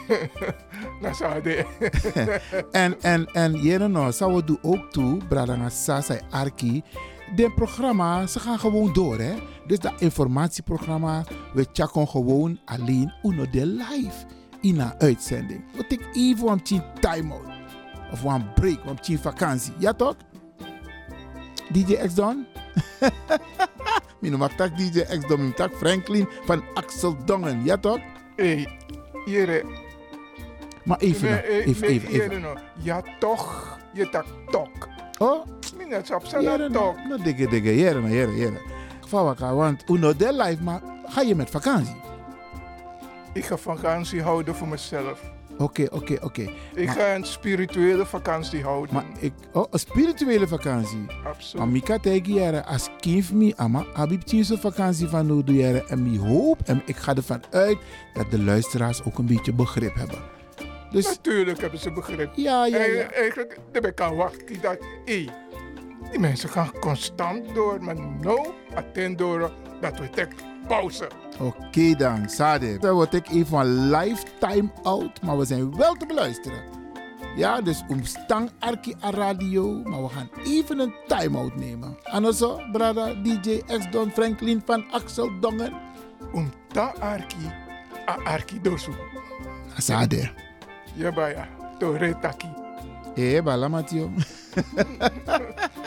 Nou, 1.01 1.15
zou 1.15 1.43
de. 1.43 1.65
en 2.73 3.03
en 3.03 3.27
en 3.27 3.53
jere 3.53 3.89
nou, 3.89 4.13
zou 4.13 4.35
we 4.35 4.45
doen 4.45 4.59
ook 4.63 4.91
toe, 4.91 5.19
Bradanga 5.29 5.69
Sasa 5.69 6.21
Arki. 6.31 6.83
De 7.35 7.53
programma, 7.55 8.27
ze 8.27 8.41
gaan 8.41 8.59
gewoon 8.59 8.93
door 8.93 9.19
hè. 9.19 9.35
Dus 9.67 9.79
dat 9.79 10.01
informatieprogramma, 10.01 11.25
we 11.55 11.67
checken 11.73 12.09
gewoon 12.09 12.59
alleen 12.65 13.13
uno 13.23 13.51
de 13.51 13.67
live 13.67 14.27
in 14.61 14.81
een 14.81 14.93
uitzending. 14.99 15.65
We 15.77 15.87
take 15.87 16.11
even 16.13 16.49
een 16.49 16.63
tien 16.63 16.83
time 17.01 17.33
out. 17.33 17.47
Of 18.13 18.25
een 18.25 18.53
break, 18.55 18.79
een 18.85 19.19
vakantie. 19.19 19.73
Ja 19.79 19.93
toch? 19.93 20.17
DJ 21.73 21.95
X 21.95 22.15
Don? 22.15 22.47
Mijn 24.21 24.39
noem 24.39 24.49
tak 24.57 24.77
DJ 24.77 25.01
X 25.01 25.27
Don, 25.27 25.39
mijn 25.39 25.55
tak 25.55 25.75
Franklin 25.75 26.29
van 26.45 26.63
Axel 26.75 27.25
Dongen. 27.25 27.65
Ja 27.65 27.77
toch? 27.77 27.99
Hey, 28.37 28.69
jere. 29.25 29.65
Maar 30.85 30.99
even, 30.99 31.45
eh, 31.45 31.67
even, 31.67 31.89
even, 31.89 32.09
even. 32.09 32.59
Ja, 32.83 33.03
toch. 33.19 33.79
Je 33.93 34.09
tak 34.09 34.27
tok. 34.51 34.89
Oh? 35.19 35.47
Op 36.15 36.25
zijn 36.27 36.43
Jere, 36.43 36.71
tok. 36.71 36.97
nou, 37.09 37.23
dikke, 37.23 37.49
dikke, 37.49 37.77
jere, 37.77 38.01
nou, 38.01 38.13
jere, 38.15 38.37
elkaar, 39.11 39.55
want 39.55 39.85
uno 39.91 40.17
de 40.17 40.33
live, 40.33 40.63
maar 40.63 40.81
ga 41.05 41.21
je 41.21 41.35
met 41.35 41.51
vakantie? 41.51 41.97
Ik 43.33 43.45
ga 43.45 43.57
vakantie 43.57 44.23
houden 44.23 44.55
voor 44.55 44.69
mezelf. 44.69 45.21
Oké, 45.59 45.87
oké, 45.91 46.17
oké. 46.23 46.51
Ik 46.75 46.87
Maar- 46.87 46.95
ga 46.95 47.15
een 47.15 47.25
spirituele 47.25 48.07
vakantie 48.07 48.63
houden. 48.63 48.95
Maar 48.95 49.05
ik, 49.19 49.33
oh, 49.53 49.67
een 49.71 49.79
spirituele 49.79 50.49
vakantie. 50.49 51.07
Absoluut. 51.27 51.65
Maar 51.65 51.69
Mika 51.73 51.99
tegen 51.99 52.33
jaren, 52.33 52.65
als 52.67 52.89
kind 53.01 53.33
me, 53.33 53.53
ama, 53.57 53.85
abib 53.95 54.21
tien 54.23 54.45
vakantie 54.59 55.09
van 55.09 55.27
nu 55.27 55.55
jaren. 55.55 55.89
En 55.89 56.07
ik 56.13 56.21
hoop 56.21 56.59
en 56.65 56.83
ik 56.85 56.97
ga 56.97 57.15
ervan 57.15 57.43
uit 57.51 57.79
dat 58.15 58.31
de 58.31 58.43
luisteraars 58.43 59.05
ook 59.05 59.19
een 59.19 59.27
beetje 59.27 59.53
begrip 59.53 59.95
hebben. 59.95 60.19
Dus 60.91 61.05
Natuurlijk 61.07 61.61
hebben 61.61 61.79
ze 61.81 61.91
begrip. 61.93 62.31
Ja, 62.35 62.67
ja, 62.67 62.79
En, 62.79 62.93
ja. 62.95 63.11
Eigenlijk, 63.11 63.59
daar 63.73 63.83
ben 63.83 63.91
ik 63.91 64.01
aan 64.01 64.17
wachten 64.17 64.61
dat, 64.61 64.79
hé, 65.05 65.25
die 66.11 66.19
mensen 66.21 66.49
gaan 66.49 66.71
constant 66.81 67.55
door, 67.55 67.85
maar 67.85 67.97
attend 68.75 69.19
door 69.19 69.53
dat 69.81 69.99
we 69.99 70.11
tek 70.11 70.35
pauze. 70.67 71.09
oké 71.41 71.95
dan, 71.97 72.29
Sade. 72.29 72.79
Dan 72.79 72.95
word 72.95 73.15
ik 73.15 73.29
even 73.29 73.59
een 73.59 73.91
lifetime 73.91 74.71
out, 74.83 75.23
maar 75.23 75.39
we 75.39 75.45
zijn 75.45 75.77
wel 75.77 75.95
te 75.95 76.07
beluisteren. 76.07 76.63
Ja, 77.37 77.61
dus 77.61 77.83
omstang 77.89 78.51
Arki 78.59 78.95
a 79.05 79.11
radio, 79.11 79.83
maar 79.85 80.03
we 80.03 80.09
gaan 80.09 80.31
even 80.45 80.79
een 80.79 80.95
time-out 81.07 81.57
nemen. 81.57 81.97
Anders 82.03 82.39
zo, 82.39 82.61
brada 82.73 83.15
DJ 83.15 83.63
X 83.67 83.91
Don 83.91 84.11
Franklin 84.11 84.63
van 84.65 84.91
Axel 84.91 85.41
Dongen. 85.41 85.73
Om 86.33 86.53
ta 86.73 86.95
Arki, 86.99 87.53
a 88.09 88.17
Arki 88.25 88.61
dosu. 88.61 88.93
Sade. 89.77 90.31
Ja, 90.95 91.13
baya, 91.13 91.49
to 91.79 91.93
retaki. 91.93 92.68
Eh, 93.19 93.43
bala 93.43 93.69
Mathieu. 93.69 94.09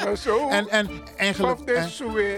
Maar 0.05 0.17
zo, 0.17 0.49
En, 0.49 0.69
en 0.69 0.89
eigenlijk... 1.17 1.65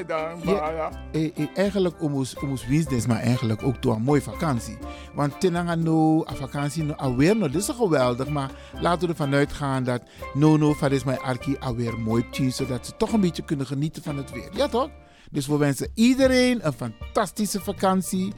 Dan, 0.08 0.40
Ja, 0.44 0.92
eh, 1.12 1.38
eh, 1.38 1.48
eigenlijk 1.54 1.96
omus 2.02 2.38
omus 2.38 2.66
business, 2.66 3.06
maar 3.06 3.20
eigenlijk 3.20 3.64
ook 3.64 3.82
door 3.82 3.96
een 3.96 4.02
mooie 4.02 4.22
vakantie. 4.22 4.78
Want 5.14 5.40
tenanga 5.40 5.76
no, 5.76 6.26
a 6.30 6.36
vakantie 6.36 6.84
no, 6.84 6.94
alweer 6.94 7.38
no, 7.38 7.50
dit 7.50 7.62
is 7.62 7.70
geweldig, 7.70 8.28
maar 8.28 8.52
laten 8.80 9.02
we 9.02 9.08
ervan 9.08 9.34
uitgaan 9.34 9.84
dat 9.84 10.02
no 10.34 10.58
no 10.58 10.76
is 10.90 11.04
mijn 11.04 11.20
arki 11.20 11.56
alweer 11.60 12.00
mooi 12.00 12.30
tien, 12.30 12.52
zodat 12.52 12.86
ze 12.86 12.98
toch 12.98 13.14
een 13.14 13.22
beetje 13.22 13.44
kunnen 13.44 13.66
genieten 13.66 14.04
van 14.04 14.18
het 14.18 14.32
weer. 14.32 14.50
Ja 14.54 14.68
toch? 14.68 14.90
Dus 15.32 15.48
we 15.48 15.58
wensen 15.58 15.92
iedereen 15.94 16.66
een 16.66 16.74
fantastische 16.74 17.60
vakantie, 17.60 18.34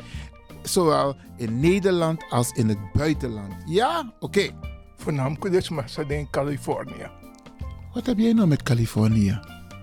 zowel 0.61 1.15
in 1.37 1.59
Nederland 1.59 2.23
als 2.29 2.51
in 2.51 2.69
het 2.69 2.91
buitenland. 2.93 3.53
Ja? 3.65 4.13
Oké. 4.19 4.49
Voornamelijk 4.97 5.51
dus 5.51 5.71
ze 5.85 6.05
in 6.07 6.29
Californië. 6.29 7.09
Wat 7.93 8.05
heb 8.05 8.17
jij 8.17 8.33
nou 8.33 8.47
met 8.47 8.63
Californië? 8.63 9.39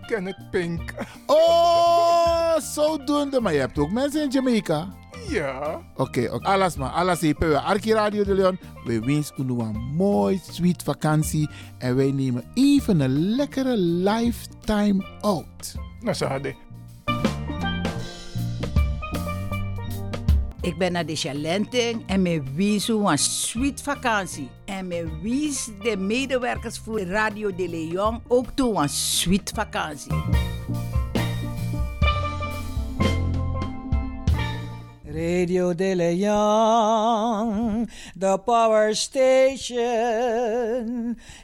Kenneth 0.06 0.50
Pink. 0.50 0.94
Oh, 1.26 2.58
zodoende. 2.58 3.40
Maar 3.40 3.52
je 3.52 3.58
hebt 3.58 3.78
ook 3.78 3.90
mensen 3.90 4.22
in 4.22 4.30
Jamaica. 4.30 4.88
Ja. 5.28 5.80
Oké, 5.96 6.28
oké. 6.32 6.48
alles 6.48 6.76
maar. 6.76 6.90
Alles 6.90 7.20
hier 7.20 7.34
bij 7.38 7.56
Arki 7.56 7.92
Radio 7.92 8.24
de 8.24 8.34
Leon. 8.34 8.58
We 8.84 9.00
wensen 9.00 9.50
u 9.50 9.60
een 9.60 9.94
mooi, 9.94 10.40
sweet 10.50 10.82
vakantie. 10.82 11.50
En 11.78 11.96
wij 11.96 12.10
nemen 12.10 12.44
even 12.54 13.00
een 13.00 13.34
lekkere 13.34 13.76
lifetime 13.76 15.04
out. 15.20 15.74
Nou, 16.00 16.16
hadden. 16.24 16.54
Ik 20.62 20.78
ben 20.78 20.92
naar 20.92 21.06
de 21.06 21.16
Chalenting 21.16 22.02
en 22.06 22.22
me 22.22 22.42
wies 22.54 22.88
een 22.88 23.18
sweet 23.18 23.82
vakantie. 23.82 24.48
En 24.64 24.86
me 24.86 25.18
wies 25.22 25.68
de 25.82 25.96
medewerkers 25.96 26.78
voor 26.78 27.00
Radio 27.00 27.54
de 27.54 27.68
Leon 27.68 28.22
ook 28.28 28.46
toe 28.54 28.82
een 28.82 28.88
sweet 28.88 29.52
vakantie. 29.54 30.12
Radio 35.04 35.74
De 35.74 35.96
Leon, 35.96 37.88
the 38.18 38.38
power 38.44 38.94
station 38.96 39.78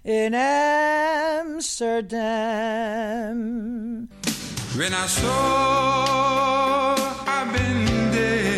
in 0.02 0.34
Amsterdam. 1.44 2.18
When 4.76 4.92
I 4.92 5.06
saw 5.06 6.94
I've 7.26 7.52
been 7.52 8.10
there, 8.10 8.57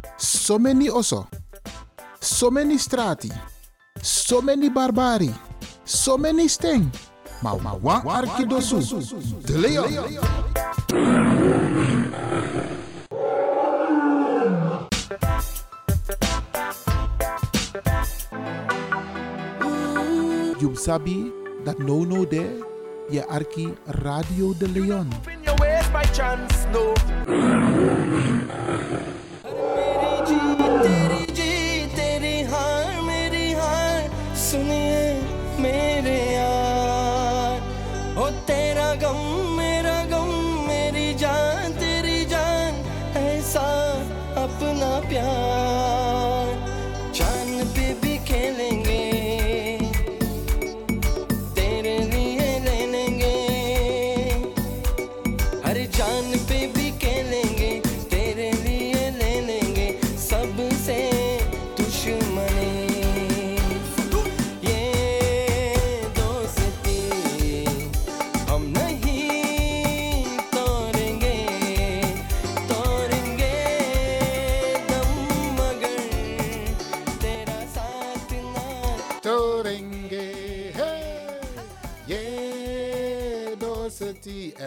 So 0.21 0.59
many 0.59 0.87
oso. 0.87 1.27
So 2.19 2.51
many 2.51 2.77
strati. 2.77 3.31
So 4.01 4.39
many 4.39 4.69
barbari. 4.69 5.33
So 5.83 6.15
many 6.15 6.47
sting. 6.47 6.91
Maar 7.41 7.61
maar 7.61 7.81
wan 7.81 8.05
arki 8.05 8.45
dosu. 8.45 8.77
De 9.45 9.57
Leon. 9.57 9.91
You 20.61 20.75
sabi 20.75 21.33
dat 21.63 21.77
no 21.77 22.05
no 22.05 22.27
there. 22.27 22.61
Je 23.09 23.27
arki 23.27 23.73
Radio 23.85 24.53
de 24.57 24.69
Leon. 24.69 25.09
तेरी 30.41 31.25
जी 31.37 31.51
तेरी 31.95 32.35
हार 32.51 33.01
मेरी 33.03 33.51
हार 33.53 34.09
सुनिए 34.43 35.03
मेरे 35.63 35.90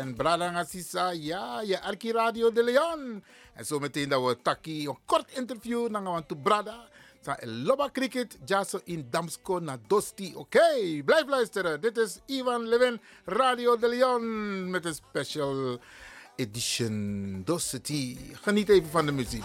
En 0.05 0.15
Bradanga 0.15 0.65
Sisa, 0.65 1.13
ja, 1.13 1.61
je 1.61 1.81
Arki 1.81 2.13
Radio 2.13 2.53
de 2.53 2.63
Leon. 2.65 3.25
En 3.55 3.65
zo 3.65 3.79
meteen 3.79 4.09
dat 4.09 4.25
we 4.27 4.37
taki 4.43 4.87
een 4.87 4.99
kort 5.07 5.31
interview, 5.31 5.93
dan 5.93 6.05
gaan 6.05 6.15
we 6.15 6.27
to 6.27 6.37
Brada. 6.37 6.89
Sa 7.21 7.39
Loba 7.41 7.89
Cricket, 7.89 8.39
Jaso 8.45 8.81
in 8.85 9.07
Damsko 9.11 9.59
na 9.59 9.79
Dosti. 9.87 10.35
Oké, 10.37 11.03
blijf 11.05 11.27
luisteren. 11.27 11.81
Dit 11.81 11.97
is 11.97 12.19
Ivan 12.27 12.69
Levin, 12.69 13.01
Radio 13.25 13.79
de 13.79 13.89
Leon, 13.89 14.71
met 14.71 14.85
een 14.85 14.95
special 14.95 15.79
edition 16.37 17.43
Doseti. 17.45 18.19
Geniet 18.43 18.69
even 18.69 18.91
van 18.91 19.07
de 19.07 19.13
muziek. 19.13 19.45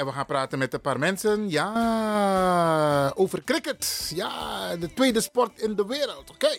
En 0.00 0.06
we 0.06 0.12
gaan 0.12 0.26
praten 0.26 0.58
met 0.58 0.74
een 0.74 0.80
paar 0.80 0.98
mensen, 0.98 1.50
ja, 1.50 3.12
over 3.14 3.44
cricket. 3.44 4.12
Ja, 4.14 4.76
de 4.76 4.92
tweede 4.92 5.20
sport 5.20 5.60
in 5.60 5.74
de 5.74 5.86
wereld, 5.86 6.30
oké. 6.30 6.56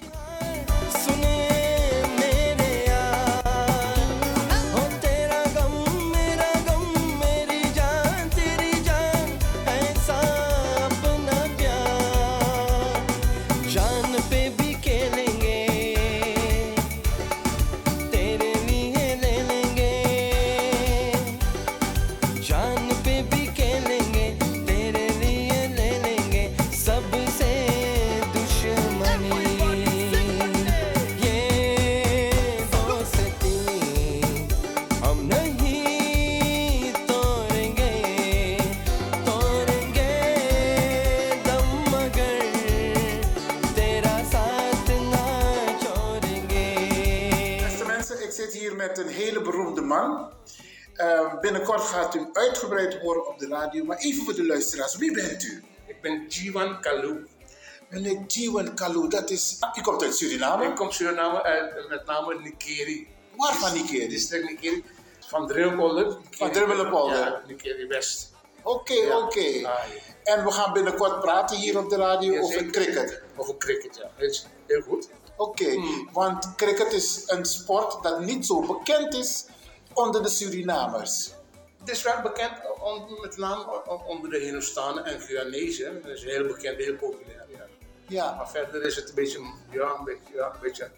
Eh, 51.02 51.40
binnenkort 51.40 51.82
gaat 51.82 52.16
u 52.16 52.30
uitgebreid 52.34 52.98
horen 53.02 53.28
op 53.28 53.40
de 53.40 53.48
radio. 53.48 53.84
Maar 53.84 53.98
even 53.98 54.24
voor 54.24 54.34
de 54.34 54.46
luisteraars, 54.46 54.96
wie 54.96 55.12
bent 55.14 55.44
u? 55.44 55.64
Ik 55.88 56.02
ben 56.02 56.26
Jiwan 56.28 56.82
Kalou. 56.82 57.28
Meneer 57.90 58.20
Jiwan 58.28 58.74
Kalou, 58.76 59.10
dat 59.10 59.30
is... 59.30 59.60
U 59.78 59.82
komt 59.82 60.04
uit 60.04 60.16
Suriname? 60.16 60.66
Ik 60.66 60.76
kom 60.76 60.92
Suriname 60.92 61.44
uit, 61.44 61.90
met 61.90 62.06
name 62.06 62.40
Nikeri. 62.40 63.08
Waar 63.36 63.54
van 63.56 63.74
Nikeri? 63.74 64.08
District 64.08 64.50
Nikeri. 64.50 64.84
Van 65.20 65.48
Dribbelpolder. 65.48 66.18
Van 66.30 66.52
Dribbelpolder? 66.52 67.18
Ja, 67.18 67.42
Nikeri 67.48 67.88
West. 67.88 68.32
Oké, 68.64 68.94
Ja. 68.94 69.18
oké. 69.18 69.40
Ah, 69.40 69.62
ja. 69.64 69.74
En 70.24 70.44
we 70.44 70.52
gaan 70.52 70.74
binnenkort 70.74 71.20
praten 71.22 71.58
hier 71.58 71.78
op 71.78 71.90
de 71.90 71.96
radio 71.96 72.42
over 72.42 72.66
cricket. 72.70 73.22
Over 73.36 73.58
cricket, 73.58 73.96
ja. 73.96 74.10
Dat 74.18 74.30
is 74.30 74.46
heel 74.68 74.82
goed. 74.82 75.10
Oké, 75.38 75.76
want 76.12 76.56
cricket 76.56 76.94
is 76.94 77.24
een 77.28 77.46
sport 77.46 78.04
dat 78.04 78.20
niet 78.20 78.46
zo 78.46 78.60
bekend 78.62 79.14
is 79.14 79.46
onder 79.94 80.24
de 80.24 80.30
Surinamers. 80.30 81.32
Het 81.80 81.90
is 81.90 82.02
wel 82.04 82.22
bekend, 82.22 82.52
on- 82.80 83.18
met 83.22 83.38
name 83.38 83.82
onder 84.08 84.30
de 84.30 84.38
Hindustanen 84.38 85.06
en 85.06 85.20
Guyanezen. 85.22 86.02
Dat 86.02 86.12
is 86.12 86.24
heel 86.24 86.48
bekend, 86.48 86.78
heel 86.78 86.96
populair. 86.96 87.46
Ja. 87.50 87.66
Ja. 88.08 88.36
Maar 88.36 88.50
verder 88.50 88.84
is 88.84 88.96
het 88.96 89.10
een 89.10 89.16
beetje, 89.16 89.40
ja, 89.72 89.96
een 89.98 90.04
beetje, 90.04 90.34
ja, 90.34 90.46
een 90.54 90.60
beetje 90.62 90.92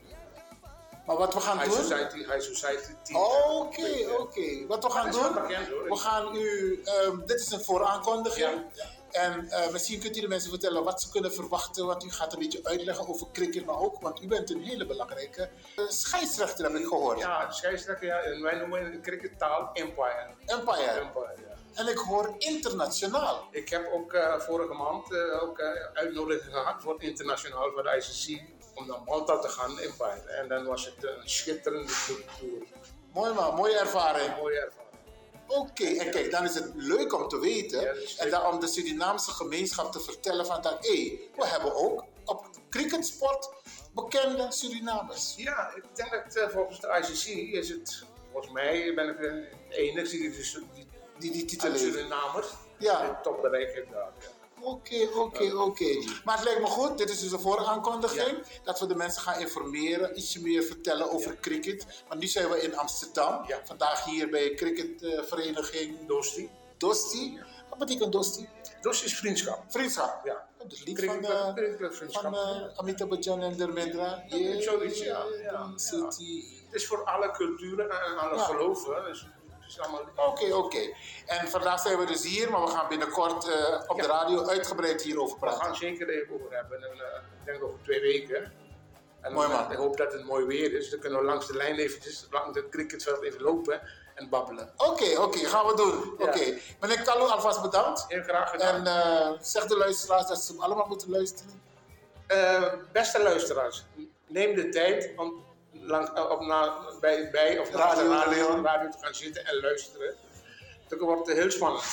Maar 1.06 1.16
wat 1.18 1.34
we 1.34 1.40
gaan 1.40 1.58
high 1.60 1.70
doen... 1.72 1.82
society, 1.84 2.18
high 2.18 2.40
society 2.40 2.92
team. 3.04 3.20
Oké, 3.22 4.10
oké. 4.20 4.66
Wat 4.68 4.84
we 4.84 4.90
gaan 4.90 5.12
doen, 5.12 5.34
bekend, 5.34 5.68
we 5.68 5.96
gaan 5.96 6.36
u, 6.36 6.82
ehm, 6.84 7.18
dit 7.26 7.40
is 7.40 7.52
een 7.52 7.64
vooraankondiging. 7.64 8.62
Ja, 8.74 8.86
En 9.14 9.50
eh, 9.50 9.72
misschien 9.72 10.00
kunt 10.00 10.18
u 10.18 10.22
de 10.22 10.28
mensen 10.28 10.50
vertellen 10.50 10.84
wat 10.84 11.02
ze 11.02 11.10
kunnen 11.10 11.34
verwachten, 11.34 11.86
want 11.86 12.04
u 12.04 12.12
gaat 12.12 12.34
een 12.34 12.40
beetje 12.40 12.60
uitleggen 12.64 13.08
over 13.08 13.28
cricket, 13.32 13.66
maar 13.66 13.80
ook, 13.80 14.02
want 14.02 14.22
u 14.22 14.28
bent 14.28 14.50
een 14.50 14.64
hele 14.64 14.86
belangrijke 14.86 15.50
eh, 15.76 15.88
scheidsrechter, 15.88 16.66
heb 16.66 16.76
ik 16.76 16.86
gehoord. 16.86 17.20
Ja, 17.20 17.52
scheidsrechter, 17.52 18.08
ja, 18.08 18.42
wij 18.42 18.58
noemen 18.58 18.94
in 18.94 19.02
crickettaal 19.02 19.70
Empire. 19.74 20.28
Empire. 20.46 20.82
Empire, 20.82 21.36
ja. 21.48 21.82
En 21.82 21.88
ik 21.88 21.98
hoor 21.98 22.36
internationaal. 22.38 23.48
Ik 23.52 23.70
heb 23.70 23.92
ook 23.94 24.14
eh, 24.14 24.40
vorige 24.40 24.74
maand 24.74 25.16
ook 25.42 25.62
uitnodiging 25.94 26.54
gehad 26.54 26.82
voor 26.82 27.02
internationaal 27.02 27.72
voor 27.72 27.84
de 27.84 27.96
ICC 27.98 28.42
om 28.76 28.88
naar 28.88 29.02
Malta 29.06 29.40
te 29.40 29.48
gaan, 29.48 29.80
Empire. 29.80 30.22
En 30.28 30.48
dan 30.48 30.66
was 30.66 30.86
het 30.86 31.04
een 31.04 31.30
schitterende 31.30 31.94
tour. 32.40 32.64
Mooi 33.14 33.34
man, 33.34 33.56
mooie 33.56 33.78
ervaring. 33.78 34.36
Mooie 34.36 34.60
ervaring. 34.60 34.83
Oké, 35.48 35.86
en 35.86 36.12
kijk, 36.12 36.32
dan 36.32 36.44
is 36.44 36.54
het 36.56 36.72
leuk 36.76 37.14
om 37.14 37.28
te 37.28 37.40
weten 37.40 37.96
en 38.18 38.30
dan 38.30 38.54
om 38.54 38.60
de 38.60 38.68
Surinaamse 38.68 39.32
gemeenschap 39.32 39.92
te 39.92 40.00
vertellen 40.00 40.46
van 40.46 40.62
dat, 40.62 40.88
hé, 40.88 41.20
we 41.36 41.48
hebben 41.48 41.76
ook 41.76 42.04
op 42.26 42.46
cricketsport 42.70 43.50
bekende 43.94 44.52
Surinamers. 44.52 45.34
Ja, 45.38 45.76
ik 45.76 45.84
denk 45.94 46.12
dat 46.12 46.36
eh, 46.36 46.50
volgens 46.50 46.80
de 46.80 46.88
ICC 46.88 47.54
is 47.54 47.70
het, 47.70 48.04
volgens 48.32 48.54
mij 48.54 48.94
ben 48.94 49.10
ik 49.10 49.18
de 49.18 49.50
enige 49.70 50.18
die 50.18 50.32
die, 50.32 50.88
die, 51.20 51.32
die 51.32 51.46
titel 51.46 51.72
heeft. 51.72 51.84
Surinamers 51.84 52.48
Ja. 52.78 53.20
top 53.24 53.48
heeft 53.52 53.92
daar. 53.92 54.12
Ja. 54.20 54.28
Oké, 54.64 55.10
oké, 55.16 55.54
oké. 55.56 56.04
Maar 56.24 56.36
het 56.36 56.44
lijkt 56.46 56.60
me 56.62 56.66
goed, 56.68 56.98
dit 56.98 57.10
is 57.10 57.20
dus 57.20 57.32
een 57.32 57.40
vooraankondiging, 57.40 58.38
dat 58.64 58.80
we 58.80 58.86
de 58.88 58.96
mensen 58.96 59.22
gaan 59.22 59.40
informeren, 59.40 60.18
ietsje 60.18 60.42
meer 60.42 60.64
vertellen 60.64 61.12
over 61.12 61.38
cricket. 61.40 61.86
Want 62.08 62.20
nu 62.22 62.28
zijn 62.28 62.50
we 62.50 62.62
in 62.62 62.78
Amsterdam, 62.78 63.46
vandaag 63.64 64.06
hier 64.06 64.30
bij 64.30 64.54
cricketvereniging 64.54 66.08
Dosti. 66.08 66.50
Dosti. 66.78 67.40
Wat 67.70 67.80
betekent 67.80 68.12
Dosti? 68.12 68.50
Dosti 68.82 69.06
is 69.06 69.18
vriendschap. 69.18 69.64
Vriendschap? 69.68 70.26
Ja. 70.26 70.48
Dat 70.58 70.72
is 70.72 70.84
lied 70.84 71.04
van, 71.06 71.26
eh, 71.26 71.54
cricketvriendschap. 71.54 72.24
van 72.24 72.34
eh, 72.36 72.78
Amitabh 72.78 73.10
Bachchan 73.12 73.42
en 73.42 73.58
Dharmendra. 73.58 74.24
Ja, 74.28 74.62
zoiets, 74.62 75.00
ja. 75.00 75.24
ja, 75.42 75.72
Het 75.76 76.82
is 76.82 76.88
voor 76.88 77.04
alle 77.04 77.32
culturen 77.32 77.90
en 77.90 78.18
alle 78.18 78.36
Ja. 78.36 78.44
geloven. 78.44 79.04
Dus 79.04 79.28
Oké, 80.16 80.54
oké. 80.54 80.94
En 81.26 81.48
vandaag 81.50 81.80
zijn 81.80 81.98
we 81.98 82.06
dus 82.06 82.24
hier, 82.24 82.52
maar 82.52 82.62
we 82.62 82.68
gaan 82.68 82.88
binnenkort 82.90 83.48
eh, 83.50 83.82
op 83.88 84.02
de 84.02 84.08
radio 84.08 84.46
uitgebreid 84.48 85.02
hierover 85.02 85.34
We 85.34 85.40
praten. 85.40 85.62
gaan 85.66 85.76
zeker 85.76 86.10
even 86.10 86.34
over 86.34 86.56
hebben. 86.56 86.84
En, 86.84 86.92
eh, 86.92 87.22
ik 87.40 87.46
denk 87.46 87.64
over 87.64 87.80
twee 87.84 88.02
weken. 88.02 88.52
En 89.22 89.34
Mooi, 89.34 89.48
dan, 89.48 89.58
man. 89.62 89.72
ik 89.72 89.78
hoop 89.78 89.98
dat 89.98 90.14
het 90.14 90.26
mooi 90.26 90.46
weer 90.46 90.74
is. 90.74 90.90
Dan 90.90 91.00
kunnen 91.00 91.20
we 91.20 91.26
langs 91.26 91.48
de 91.48 91.56
lijn 91.56 91.76
eventjes, 91.76 92.28
langs 92.32 92.58
het 92.58 92.70
cricketveld 92.70 93.24
even 93.24 93.42
lopen 93.42 93.82
en 94.16 94.30
babbelen. 94.30 94.74
Oké, 94.78 95.20
oké, 95.20 95.38
gaan 95.38 95.66
we 95.66 95.76
doen. 95.76 96.16
Ja. 96.18 96.26
Oké. 96.26 96.58
Meneer 96.80 97.02
Kalou, 97.02 97.30
alvast 97.32 97.62
bedankt. 97.62 98.06
Heel 98.08 98.24
graag 98.24 98.50
gedaan. 98.50 98.86
En 98.88 98.88
eh, 98.88 99.32
zeg 99.42 99.66
de 99.66 99.78
luisteraars 99.78 100.28
dat 100.28 100.42
ze 100.42 100.54
allemaal 100.58 100.88
moeten 100.88 101.10
luisteren. 101.10 101.62
Eh, 102.28 102.74
beste 102.92 103.24
luisteraars, 103.24 103.84
neem 104.28 104.56
de 104.56 104.70
tijd 104.70 105.12
om 105.16 105.43
lang, 105.86 106.10
eh, 106.10 106.30
op 106.30 106.42
na, 106.42 106.74
bij, 107.00 107.30
bij 107.32 107.60
of 107.60 107.72
naast 107.72 107.98
de 107.98 108.08
Radio 108.08 108.62
radio, 108.64 108.90
te 108.90 108.98
gaan 109.02 109.14
zitten 109.16 109.46
en 109.46 109.60
luisteren. 109.62 110.16
Dat 110.88 111.00
wordt 111.00 111.32
heel 111.32 111.52
spannend. 111.52 111.84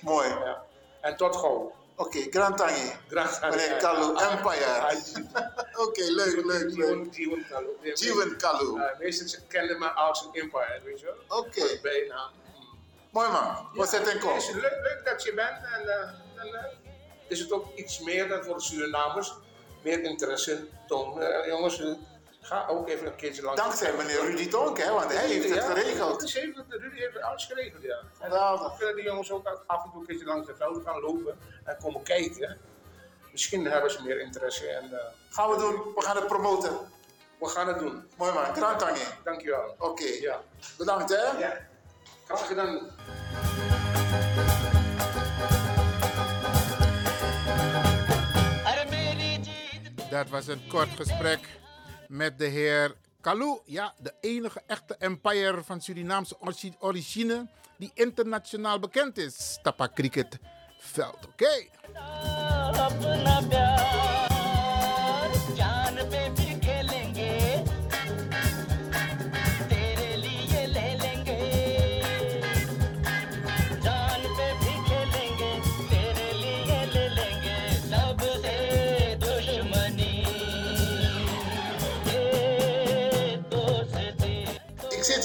Mooi. 0.00 0.28
Ja. 0.28 0.62
En 1.00 1.16
tot 1.16 1.36
gauw. 1.36 1.74
Oké, 1.96 2.18
Grand 2.30 2.56
Tangi. 2.56 2.92
Grand 3.08 3.40
Tangi. 3.40 3.56
Meneer 3.56 3.76
Kalou, 3.76 4.16
Ah, 4.16 4.32
Empire. 4.32 5.00
Oké, 5.86 6.02
leuk, 6.02 6.44
leuk, 6.44 6.74
leuk. 6.76 7.48
Kalou. 7.48 7.78
Jiwan 7.94 8.36
Kalou. 8.36 8.78
Uh, 8.78 8.98
meestal 8.98 9.40
kenden 9.48 9.78
me 9.78 9.88
als 9.88 10.22
een 10.22 10.40
Empire, 10.40 10.80
weet 10.84 11.00
je 11.00 11.06
wel. 11.06 11.38
Oké. 11.38 11.80
Mooi 13.10 13.28
man, 13.28 13.68
we 13.72 13.86
zetten 13.86 14.12
in 14.12 14.28
Het 14.28 14.42
is 14.42 14.52
leuk, 14.52 14.62
leuk 14.62 15.00
dat 15.04 15.22
je 15.22 15.34
bent 15.34 15.58
en 15.74 15.88
eh, 15.88 16.10
dan 16.34 16.54
eh, 16.54 16.64
is 17.28 17.38
het 17.38 17.52
ook 17.52 17.74
iets 17.74 18.00
meer 18.00 18.28
dan 18.28 18.44
voor 18.44 18.54
de 18.54 18.62
Surinamers. 18.62 19.34
Meer 19.82 20.02
interesse 20.02 20.66
tonen. 20.86 21.48
Jongens, 21.48 21.82
Ga 22.46 22.66
ook 22.68 22.88
even 22.88 23.06
een 23.06 23.16
keertje 23.16 23.42
langs. 23.42 23.60
Dankzij 23.60 23.92
meneer 23.96 24.20
Rudy 24.20 24.48
Tonk, 24.48 24.78
hè, 24.78 24.92
want 24.92 25.12
hij 25.12 25.26
heeft 25.26 25.44
het 25.48 25.54
Ja, 25.54 25.62
geregeld. 25.74 26.20
Rudy 26.22 26.38
heeft, 26.40 26.56
het- 26.56 26.66
Rudy 26.80 26.96
heeft 26.98 27.20
alles 27.22 27.44
geregeld, 27.44 27.82
ja. 27.82 28.02
Dan 28.28 28.76
kunnen 28.78 28.94
die 28.94 29.04
jongens 29.04 29.30
ook 29.30 29.62
af 29.66 29.84
en 29.84 29.90
toe 29.90 30.00
een 30.00 30.06
keertje 30.06 30.26
langs 30.26 30.46
de 30.46 30.56
velden 30.56 30.82
gaan 30.82 31.00
lopen 31.00 31.38
en 31.64 31.76
komen 31.82 32.02
kijken. 32.02 32.58
Misschien 33.32 33.64
hebben 33.66 33.90
ze 33.90 34.02
meer 34.02 34.20
interesse. 34.20 34.66
En, 34.66 34.92
eh, 34.92 35.04
Gaan 35.30 35.50
we 35.50 35.56
doen. 35.56 35.94
We 35.94 36.02
gaan 36.02 36.16
het 36.16 36.26
promoten. 36.26 36.78
we 37.38 37.46
gaan 37.48 37.68
het 37.68 37.78
doen. 37.78 38.08
Mooi 38.16 38.32
man. 38.32 38.44
Je. 38.54 39.06
Dankjewel. 39.24 39.74
Oké. 39.78 40.04
Ja. 40.20 40.40
Bedankt 40.78 41.08
hè. 41.10 41.38
Ja. 41.38 41.58
Graag 42.26 42.46
gedaan. 42.46 42.90
Dat 50.10 50.28
was 50.28 50.46
een 50.46 50.62
kort 50.68 50.88
gesprek 50.96 51.38
met 52.08 52.38
de 52.38 52.44
heer 52.44 52.96
Kalou, 53.20 53.60
ja, 53.64 53.94
de 53.98 54.14
enige 54.20 54.62
echte 54.66 54.96
empire 54.98 55.62
van 55.64 55.80
Surinaamse 55.80 56.36
origine 56.78 57.48
die 57.78 57.90
internationaal 57.94 58.78
bekend 58.78 59.18
is. 59.18 59.58
Tapa 59.62 59.88
Cricket 59.94 60.38
Veld, 60.78 61.26
oké. 61.26 61.68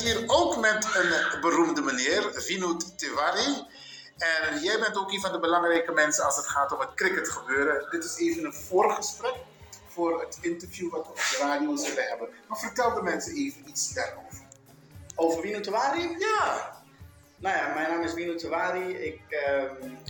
Zit 0.02 0.18
hier 0.18 0.24
ook 0.28 0.58
met 0.58 0.88
een 0.94 1.42
beroemde 1.42 1.82
meneer, 1.82 2.32
Vinod 2.34 2.98
Tiwari. 2.98 3.68
En 4.18 4.60
jij 4.62 4.80
bent 4.80 4.98
ook 4.98 5.12
een 5.12 5.22
van 5.22 5.32
de 5.32 5.40
belangrijke 5.40 5.92
mensen 5.92 6.26
als 6.26 6.36
het 6.36 6.48
gaat 6.48 6.72
om 6.72 6.80
het 6.80 6.94
cricket 6.94 7.30
gebeuren. 7.30 7.88
Dit 7.90 8.04
is 8.04 8.18
even 8.18 8.46
een 8.46 8.54
voorgesprek 8.54 9.36
voor 9.88 10.22
het 10.22 10.38
interview 10.42 10.92
wat 10.92 11.06
we 11.06 11.10
op 11.10 11.18
de 11.18 11.38
radio 11.40 11.76
zullen 11.76 12.08
hebben. 12.08 12.30
Maar 12.48 12.58
vertel 12.58 12.94
de 12.94 13.02
mensen 13.02 13.36
even 13.36 13.70
iets 13.70 13.94
daarover. 13.94 14.40
Over 15.16 15.42
Wino 15.42 15.60
Tawari? 15.60 16.16
Ja. 16.20 16.74
Nou 17.38 17.58
ja, 17.58 17.74
mijn 17.74 17.90
naam 17.90 18.04
is 18.04 18.14
Wino 18.14 18.36
Tawari. 18.36 18.94
Ik 18.94 19.22
ehm, 19.30 19.66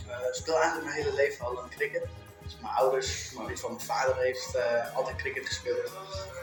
eh, 0.08 0.16
speel 0.30 0.54
eigenlijk 0.54 0.84
mijn 0.84 1.02
hele 1.02 1.14
leven 1.14 1.44
al 1.44 1.62
aan 1.62 1.70
cricket. 1.70 2.04
Dus 2.42 2.58
mijn 2.60 2.74
ouders, 2.74 3.32
maar 3.32 3.46
geval 3.46 3.70
mijn 3.70 3.82
vader 3.82 4.16
heeft 4.16 4.54
eh, 4.54 4.96
altijd 4.96 5.16
cricket 5.16 5.46
gespeeld. 5.46 5.92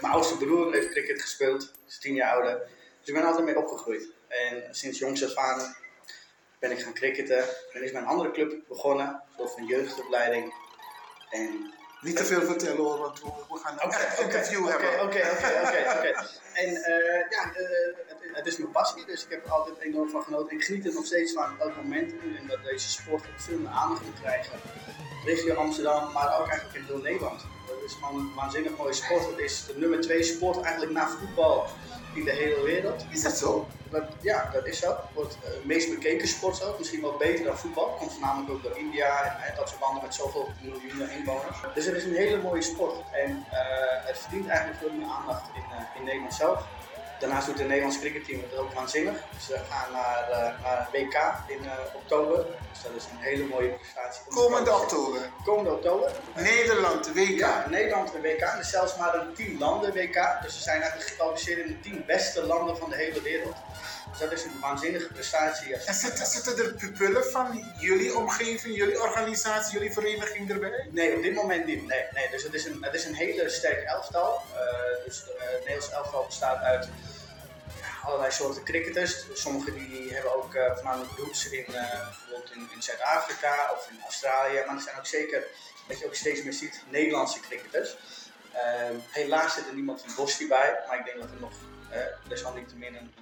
Mijn 0.01 0.13
oudste 0.13 0.37
broer 0.37 0.73
heeft 0.73 0.89
cricket 0.89 1.21
gespeeld, 1.21 1.71
is 1.87 1.99
tien 1.99 2.13
jaar 2.13 2.33
ouder. 2.33 2.77
Dus 3.09 3.17
ik 3.17 3.23
ben 3.23 3.33
altijd 3.33 3.49
mee 3.49 3.63
opgegroeid. 3.63 4.11
En 4.27 4.75
sinds 4.75 4.99
jongs 4.99 5.25
af 5.25 5.35
aan 5.35 5.75
ben 6.59 6.71
ik 6.71 6.79
gaan 6.79 6.93
cricketen. 6.93 7.43
En 7.73 7.83
is 7.83 7.91
mijn 7.91 8.05
andere 8.05 8.31
club 8.31 8.61
begonnen, 8.67 9.07
een 9.07 9.37
soort 9.37 9.51
van 9.51 9.65
jeugdopleiding. 9.65 10.53
En 11.29 11.73
Niet 12.01 12.15
te 12.15 12.25
veel 12.25 12.41
vertellen 12.41 12.77
hoor, 12.77 12.97
want 12.97 13.21
we, 13.21 13.57
gaan 13.63 13.77
een 13.79 13.91
echt 13.91 14.19
interview 14.19 14.67
hebben. 14.67 14.93
Oké, 14.93 15.29
oké, 15.31 15.91
oké. 15.97 16.27
En 16.63 16.75
eh, 16.75 17.29
ja, 17.29 17.53
eh, 17.53 18.18
het, 18.33 18.45
is 18.45 18.57
mijn 18.57 18.71
passie, 18.71 19.05
dus 19.05 19.23
ik 19.23 19.29
heb 19.29 19.45
er 19.45 19.51
altijd 19.51 19.77
enorm 19.79 20.09
van 20.09 20.23
genoten. 20.23 20.57
Ik 20.57 20.63
geniet 20.63 20.85
er 20.85 20.93
nog 20.93 21.05
steeds 21.05 21.33
van 21.33 21.59
elk 21.59 21.75
moment. 21.75 22.11
En 22.11 22.47
dat 22.47 22.63
deze 22.63 22.89
sport 22.89 23.25
veel 23.37 23.57
meer 23.57 23.69
aandacht 23.69 24.05
moet 24.05 24.19
krijgen. 24.21 24.59
Regio 25.25 25.55
Amsterdam, 25.55 26.11
maar 26.13 26.39
ook 26.39 26.47
eigenlijk 26.47 26.79
in 26.79 26.85
heel 26.85 27.01
Nederland. 27.01 27.41
Dat 27.67 27.77
is 27.85 27.93
gewoon 27.93 28.19
een 28.19 28.33
waanzinnig 28.35 28.77
mooie 28.77 28.93
sport. 28.93 29.25
Het 29.25 29.39
is 29.39 29.65
de 29.65 29.77
nummer 29.77 30.01
twee 30.01 30.23
sport 30.23 30.61
eigenlijk 30.61 30.91
na 30.91 31.09
voetbal 31.09 31.67
in 32.13 32.23
de 32.23 32.31
hele 32.31 32.63
wereld. 32.63 33.05
Is 33.09 33.21
dat 33.21 33.37
zo? 33.37 33.67
Dat, 33.89 34.03
ja, 34.21 34.49
dat 34.53 34.65
is 34.65 34.79
zo. 34.79 34.89
Het 34.89 35.13
wordt 35.13 35.37
eh, 35.43 35.49
het 35.49 35.65
meest 35.65 35.89
bekeken 35.89 36.27
sport 36.27 36.55
zo. 36.55 36.75
Misschien 36.77 37.01
wel 37.01 37.17
beter 37.17 37.45
dan 37.45 37.57
voetbal. 37.57 37.95
Komt 37.99 38.11
voornamelijk 38.11 38.51
ook 38.51 38.63
door 38.63 38.77
India 38.77 39.23
en 39.23 39.35
hè, 39.37 39.55
dat 39.55 39.69
soort 39.69 39.81
landen 39.81 40.03
met 40.03 40.15
zoveel 40.15 40.49
miljoenen 40.61 41.11
inwoners. 41.11 41.57
Dus 41.73 41.85
het 41.85 41.95
is 41.95 42.03
een 42.03 42.15
hele 42.15 42.41
mooie 42.41 42.61
sport. 42.61 42.95
En 43.11 43.45
eh, 43.51 44.05
het 44.07 44.17
verdient 44.17 44.47
eigenlijk 44.47 44.79
veel 44.79 44.93
meer 44.93 45.07
aandacht 45.07 45.49
in, 45.55 45.63
eh, 45.71 45.97
in 45.99 46.03
Nederland 46.03 46.33
zelf. 46.33 46.65
Daarnaast 47.19 47.45
doet 47.45 47.57
het 47.57 47.67
Nederlands 47.67 47.99
cricketteam 47.99 48.41
het 48.41 48.59
ook 48.59 48.73
waanzinnig. 48.73 49.17
Ze 49.47 49.59
gaan 49.69 49.91
naar, 49.91 50.29
eh, 50.29 50.63
naar 50.63 50.89
WK 50.91 51.17
in 51.47 51.65
eh, 51.65 51.71
oktober. 51.95 52.45
Dus 52.71 52.81
dat 52.83 52.91
is 52.95 53.03
een 53.03 53.17
hele 53.17 53.43
mooie 53.43 53.69
prestatie. 53.69 54.21
Komende 54.29 54.71
oktober. 54.71 55.21
Komende 55.43 55.71
oktober. 55.71 56.11
Nederland, 56.35 57.13
WK. 57.13 57.39
Ja, 57.39 57.65
Nederland 57.69 58.11
WK. 58.11 58.41
Er 58.41 58.59
is 58.59 58.69
zelfs 58.69 58.97
maar 58.97 59.15
een 59.15 59.33
10 59.33 59.57
landen 59.57 59.93
WK. 59.93 60.39
Dus 60.41 60.55
ze 60.55 60.61
zijn 60.61 60.81
eigenlijk 60.81 61.09
gekwalificeerd 61.09 61.59
in 61.59 61.67
de 61.67 61.79
10 61.79 62.03
beste 62.05 62.45
landen 62.45 62.77
van 62.77 62.89
de 62.89 62.95
hele 62.95 63.21
wereld. 63.21 63.55
Dus 64.09 64.19
dat 64.19 64.31
is 64.31 64.43
een 64.43 64.59
waanzinnige 64.59 65.07
prestatie. 65.13 65.75
En 65.75 65.93
zitten, 65.93 66.25
zitten 66.25 66.57
er 66.57 66.73
pupillen 66.73 67.31
van 67.31 67.73
jullie 67.77 68.17
omgeving, 68.17 68.75
jullie 68.75 69.01
organisatie, 69.01 69.73
jullie 69.73 69.93
vereniging 69.93 70.49
erbij? 70.49 70.87
Nee, 70.91 71.15
op 71.15 71.21
dit 71.21 71.33
moment 71.33 71.65
niet. 71.65 71.87
Nee, 71.87 72.03
nee. 72.13 72.29
Dus 72.29 72.43
het 72.43 72.53
is 72.53 72.65
een, 72.65 72.83
het 72.83 72.93
is 72.93 73.05
een 73.05 73.15
hele 73.15 73.49
sterk 73.49 73.83
elftal. 73.83 74.41
Eh, 74.53 75.05
dus 75.05 75.23
eh, 75.23 75.29
het 75.39 75.59
Nederlands 75.59 75.91
elftal 75.91 76.25
bestaat 76.25 76.63
uit 76.63 76.87
ja, 77.81 78.07
allerlei 78.07 78.31
soorten 78.31 78.63
cricketers. 78.63 79.25
Sommigen 79.33 79.73
die 79.73 80.13
hebben 80.13 80.35
ook 80.35 80.55
eh, 80.55 80.73
voornamelijk 80.73 81.11
roots 81.17 81.49
in, 81.49 81.65
eh, 81.65 82.07
bijvoorbeeld 82.07 82.51
in, 82.55 82.69
in 82.73 82.81
Zuid-Afrika 82.81 83.71
of 83.77 83.89
in 83.91 84.01
Australië. 84.03 84.63
Maar 84.65 84.75
er 84.75 84.81
zijn 84.81 84.97
ook 84.97 85.05
zeker, 85.05 85.43
wat 85.87 85.99
je 85.99 86.05
ook 86.05 86.15
steeds 86.15 86.43
meer 86.43 86.53
ziet, 86.53 86.83
Nederlandse 86.89 87.39
cricketers. 87.39 87.97
Eh, 88.51 88.89
helaas 89.09 89.53
zit 89.53 89.67
er 89.67 89.73
niemand 89.73 90.01
van 90.01 90.15
Bosky 90.15 90.47
bij, 90.47 90.79
maar 90.87 90.99
ik 90.99 91.05
denk 91.05 91.19
dat 91.19 91.29
er 91.29 91.39
nog 91.39 91.53
eh 91.89 91.99
desalniettemin 92.27 92.95
een 92.95 93.13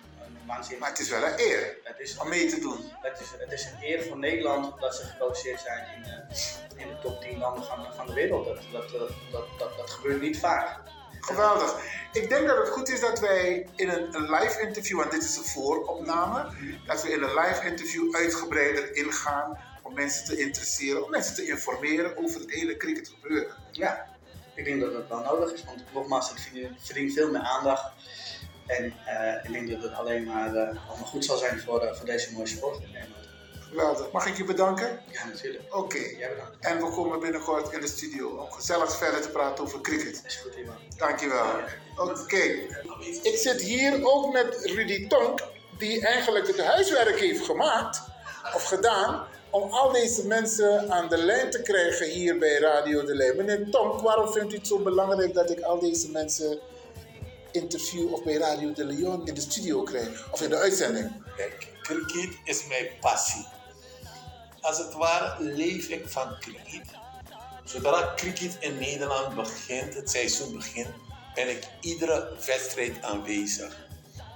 waanzinnig... 0.47 0.79
Maar 0.79 0.89
het 0.89 0.99
is 0.99 1.09
wel 1.09 1.23
een 1.23 1.39
eer 1.39 1.77
het 1.83 1.99
is, 1.99 2.17
om 2.17 2.29
mee 2.29 2.47
te 2.47 2.59
doen. 2.59 2.91
Het 3.01 3.19
is, 3.19 3.27
het 3.37 3.51
is 3.51 3.65
een 3.65 3.77
eer 3.81 4.03
voor 4.03 4.17
Nederland 4.17 4.79
dat 4.79 4.95
ze 4.95 5.03
gekwalificeerd 5.03 5.61
zijn 5.61 5.87
in, 5.95 6.03
eh, 6.03 6.81
in 6.81 6.87
de 6.87 6.99
top 7.01 7.21
10 7.21 7.37
landen 7.37 7.63
van, 7.63 7.85
van 7.95 8.07
de 8.07 8.13
wereld. 8.13 8.45
Dat, 8.45 8.57
dat, 8.71 8.91
dat, 8.91 9.09
dat, 9.31 9.45
dat, 9.57 9.77
dat 9.77 9.89
gebeurt 9.89 10.21
niet 10.21 10.39
vaak. 10.39 10.79
Geweldig. 11.21 11.75
Ik 12.11 12.29
denk 12.29 12.47
dat 12.47 12.57
het 12.57 12.69
goed 12.69 12.89
is 12.89 12.99
dat 12.99 13.19
wij 13.19 13.67
in 13.75 13.89
een, 13.89 14.15
een 14.15 14.29
live 14.31 14.61
interview, 14.61 14.97
want 14.97 15.11
dit 15.11 15.23
is 15.23 15.37
een 15.37 15.43
vooropname, 15.43 16.49
dat 16.85 17.03
we 17.03 17.11
in 17.11 17.23
een 17.23 17.33
live 17.33 17.65
interview 17.65 18.15
uitgebreider 18.15 18.95
ingaan 18.95 19.59
om 19.81 19.93
mensen 19.93 20.25
te 20.25 20.37
interesseren, 20.37 21.03
om 21.03 21.09
mensen 21.09 21.35
te 21.35 21.47
informeren 21.47 22.17
over 22.17 22.39
het 22.39 22.51
hele 22.51 22.77
cricket 22.77 23.07
gebeuren. 23.07 23.55
Ja, 23.71 24.07
ik 24.55 24.65
denk 24.65 24.81
dat 24.81 24.93
dat 24.93 25.07
wel 25.07 25.19
nodig 25.19 25.53
is, 25.53 25.63
want 25.63 25.83
nogmaals, 25.93 26.29
het 26.29 26.49
verdient 26.77 27.13
veel 27.13 27.31
meer 27.31 27.41
aandacht. 27.41 27.91
En 28.67 28.93
eh, 29.05 29.43
ik 29.43 29.51
denk 29.51 29.69
dat 29.69 29.89
het 29.89 29.99
alleen 29.99 30.23
maar 30.23 30.55
eh, 30.55 30.89
allemaal 30.89 31.07
goed 31.07 31.25
zal 31.25 31.37
zijn 31.37 31.59
voor, 31.59 31.81
eh, 31.81 31.95
voor 31.95 32.05
deze 32.05 32.33
mooie 32.33 32.47
sport 32.47 32.81
in 32.81 32.91
Nederland. 32.91 33.25
Geweldig. 33.69 34.11
Mag 34.11 34.25
ik 34.25 34.37
je 34.37 34.43
bedanken? 34.43 34.99
Ja, 35.11 35.25
natuurlijk. 35.25 35.75
Oké. 35.75 35.97
Jij 35.97 36.29
bedankt. 36.29 36.55
En 36.59 36.77
we 36.77 36.89
komen 36.89 37.19
binnenkort 37.19 37.73
in 37.73 37.81
de 37.81 37.87
studio 37.87 38.27
om 38.29 38.51
gezellig 38.51 38.97
verder 38.97 39.21
te 39.21 39.29
praten 39.29 39.63
over 39.63 39.81
cricket. 39.81 40.21
Is 40.25 40.35
goed, 40.35 40.55
Ivan. 40.55 40.75
Dankjewel. 40.97 41.45
Oké. 41.97 42.43
Ik 43.21 43.37
zit 43.37 43.61
hier 43.61 44.05
ook 44.05 44.33
met 44.33 44.59
Rudy 44.63 45.07
Tonk, 45.07 45.43
die 45.77 46.05
eigenlijk 46.05 46.47
het 46.47 46.61
huiswerk 46.61 47.19
heeft 47.19 47.45
gemaakt 47.45 48.01
of 48.53 48.63
gedaan 48.63 49.27
om 49.49 49.71
al 49.71 49.91
deze 49.91 50.27
mensen 50.27 50.91
aan 50.91 51.09
de 51.09 51.17
lijn 51.17 51.49
te 51.49 51.61
krijgen 51.61 52.07
hier 52.07 52.37
bij 52.37 52.57
Radio 52.57 53.05
de 53.05 53.15
Lijn. 53.15 53.35
Meneer 53.35 53.69
Tonk, 53.69 54.01
waarom 54.01 54.31
vindt 54.31 54.53
u 54.53 54.55
het 54.55 54.67
zo 54.67 54.79
belangrijk 54.79 55.33
dat 55.33 55.49
ik 55.49 55.61
al 55.61 55.79
deze 55.79 56.11
mensen 56.11 56.59
interview 57.61 58.13
of 58.13 58.23
bij 58.23 58.33
Radio 58.33 58.73
de 58.73 58.85
Leon 58.85 59.27
in 59.27 59.33
de 59.33 59.41
studio 59.41 59.83
krijg 59.83 60.31
of 60.31 60.41
in 60.41 60.49
de 60.49 60.57
uitzending? 60.57 61.11
Cricket 61.81 62.37
is 62.43 62.67
mijn 62.67 62.87
passie. 63.01 63.45
Als 64.61 64.77
het 64.77 64.93
ware 64.93 65.43
leef 65.43 65.87
ik 65.87 66.09
van 66.09 66.35
cricket. 66.39 66.87
Zodra 67.63 68.13
cricket 68.15 68.57
in 68.59 68.77
Nederland 68.77 69.35
begint, 69.35 69.93
het 69.93 70.09
seizoen 70.09 70.55
begint, 70.55 70.89
ben 71.35 71.49
ik 71.49 71.67
iedere 71.81 72.35
wedstrijd 72.45 73.01
aanwezig. 73.01 73.77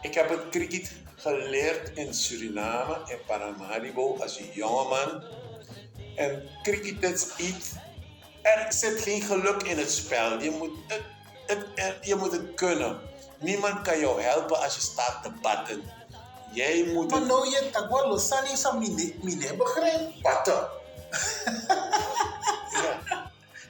Ik 0.02 0.14
heb 0.14 0.30
het 0.30 0.50
cricket 0.50 0.92
geleerd 1.16 1.98
in 1.98 2.14
Suriname, 2.14 2.98
in 3.08 3.18
Paramaribo, 3.26 4.18
als 4.20 4.40
een 4.40 4.50
jongeman. 4.54 5.24
En 6.16 6.50
cricket 6.64 7.04
is 7.04 7.36
iets, 7.38 7.70
er 8.42 8.74
zit 8.74 9.02
geen 9.02 9.22
geluk 9.22 9.64
in 9.64 9.78
het 9.78 9.92
spel. 9.92 10.42
Je 10.42 10.50
moet 10.50 10.72
het, 10.88 11.66
je 12.02 12.16
moet 12.16 12.32
het 12.32 12.54
kunnen. 12.54 13.00
Niemand 13.42 13.82
kan 13.82 14.00
jou 14.00 14.22
helpen 14.22 14.60
als 14.60 14.76
je 14.76 14.82
staat 14.82 15.24
te 15.24 15.32
batten. 15.42 15.84
Jij 16.52 16.84
moet 16.94 17.10
Maar 17.10 17.26
nou 17.26 17.50
je 17.50 17.70
takwa 17.72 18.08
losani 18.08 18.56
sa 18.56 18.72
mine, 18.72 19.14
mine 19.22 19.56
begrijp. 19.56 20.22
Batten. 20.22 20.68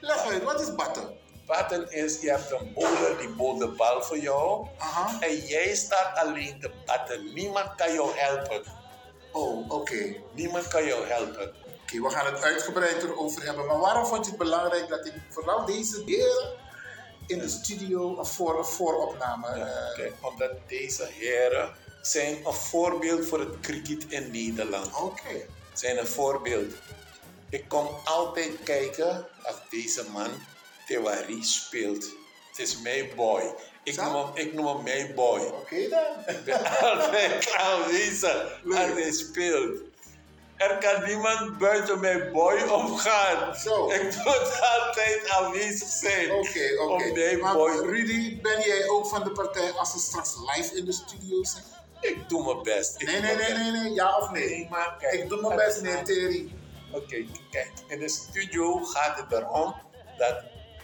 Leg 0.00 0.26
uit, 0.26 0.42
wat 0.42 0.60
is 0.60 0.74
batten? 0.74 1.16
Batten 1.46 1.92
is, 1.92 2.20
je 2.20 2.30
hebt 2.30 2.50
een 2.50 2.72
bowler 2.74 3.18
die 3.18 3.28
bowlt 3.28 3.58
de 3.58 3.68
bal 3.68 4.02
voor 4.02 4.18
jou. 4.18 4.66
En 5.20 5.36
jij 5.36 5.74
staat 5.74 6.18
alleen 6.18 6.60
te 6.60 6.70
batten. 6.86 7.32
Niemand 7.34 7.74
kan 7.74 7.92
jou 7.92 8.10
helpen. 8.14 8.62
Oh, 9.32 9.70
oké. 9.70 10.14
Niemand 10.32 10.68
kan 10.68 10.84
jou 10.84 11.06
helpen. 11.06 11.54
Oké, 11.82 12.00
we 12.00 12.10
gaan 12.10 12.26
het 12.26 12.42
uitgebreid 12.42 13.02
erover 13.02 13.44
hebben. 13.44 13.66
Maar 13.66 13.78
waarom 13.78 14.06
vond 14.06 14.24
je 14.24 14.30
het 14.30 14.40
belangrijk 14.40 14.88
dat 14.88 15.06
ik 15.06 15.14
vooral 15.28 15.64
deze 15.64 16.02
heren 16.06 16.61
in 17.32 17.38
de 17.38 17.48
studio 17.48 18.18
een 18.18 18.26
voor, 18.26 18.58
een 18.58 18.64
vooropname. 18.64 19.46
eh, 19.46 19.94
Kijk, 19.94 20.12
omdat 20.20 20.50
deze 20.68 21.08
heren 21.18 21.70
zijn 22.02 22.46
een 22.46 22.52
voorbeeld 22.52 23.26
voor 23.26 23.40
het 23.40 23.60
cricket 23.60 24.04
in 24.08 24.30
Nederland. 24.30 25.00
Oké. 25.00 25.46
Zijn 25.72 25.98
een 25.98 26.06
voorbeeld. 26.06 26.72
Ik 27.50 27.64
kom 27.68 27.88
altijd 28.04 28.50
kijken 28.64 29.26
als 29.42 29.56
deze 29.70 30.04
man 30.10 30.30
Tewari 30.86 31.42
speelt. 31.44 32.04
Het 32.48 32.58
is 32.58 32.80
mijn 32.80 33.08
boy. 33.16 33.54
Ik 33.84 33.96
noem 33.96 34.14
hem, 34.14 34.26
ik 34.34 34.52
noem 34.52 34.66
hem 34.66 34.82
mijn 34.82 35.14
boy. 35.14 35.40
Oké 35.40 35.88
dan. 35.88 36.02
Ik 36.34 36.44
ben 36.44 36.64
altijd 36.80 37.54
aanwezig 37.56 38.60
als 38.64 38.74
hij 38.92 39.12
speelt. 39.12 39.78
Er 40.56 40.78
kan 40.78 41.04
niemand 41.04 41.58
buiten 41.58 42.00
mijn 42.00 42.32
boy 42.32 42.62
omgaan. 42.62 43.56
Zo. 43.56 43.90
Ik 43.90 44.02
moet 44.02 44.60
altijd 44.60 45.28
aanwezig 45.28 45.88
zijn. 45.88 46.30
Oké, 46.30 46.78
oké. 46.78 47.12
Mijn 47.12 47.40
Maar 47.40 47.54
boy. 47.54 47.70
Rudy, 47.70 48.40
ben 48.40 48.60
jij 48.60 48.88
ook 48.88 49.06
van 49.06 49.24
de 49.24 49.30
partij 49.30 49.70
als 49.70 49.92
ze 49.92 49.98
straks 49.98 50.34
live 50.54 50.76
in 50.76 50.84
de 50.84 50.92
studio 50.92 51.44
zijn? 51.44 51.64
Ik 52.00 52.28
doe 52.28 52.44
mijn 52.44 52.62
best. 52.62 53.00
Ik 53.00 53.06
Nee, 53.06 53.20
nee, 53.20 53.36
nee, 53.36 53.52
nee, 53.52 53.70
nee, 53.70 53.92
ja 53.92 54.18
of 54.18 54.30
nee? 54.30 54.48
Nee, 54.48 54.68
maar 54.70 54.96
kijk, 54.98 55.12
Ik 55.12 55.28
doe 55.28 55.40
mijn 55.40 55.56
best, 55.56 55.82
meneer 55.82 56.04
Terry. 56.04 56.52
Oké, 56.92 57.26
kijk, 57.50 57.70
in 57.88 57.98
de 57.98 58.08
studio 58.08 58.84
gaat 58.84 59.16
het 59.16 59.32
erom 59.32 59.74
dat 60.18 60.42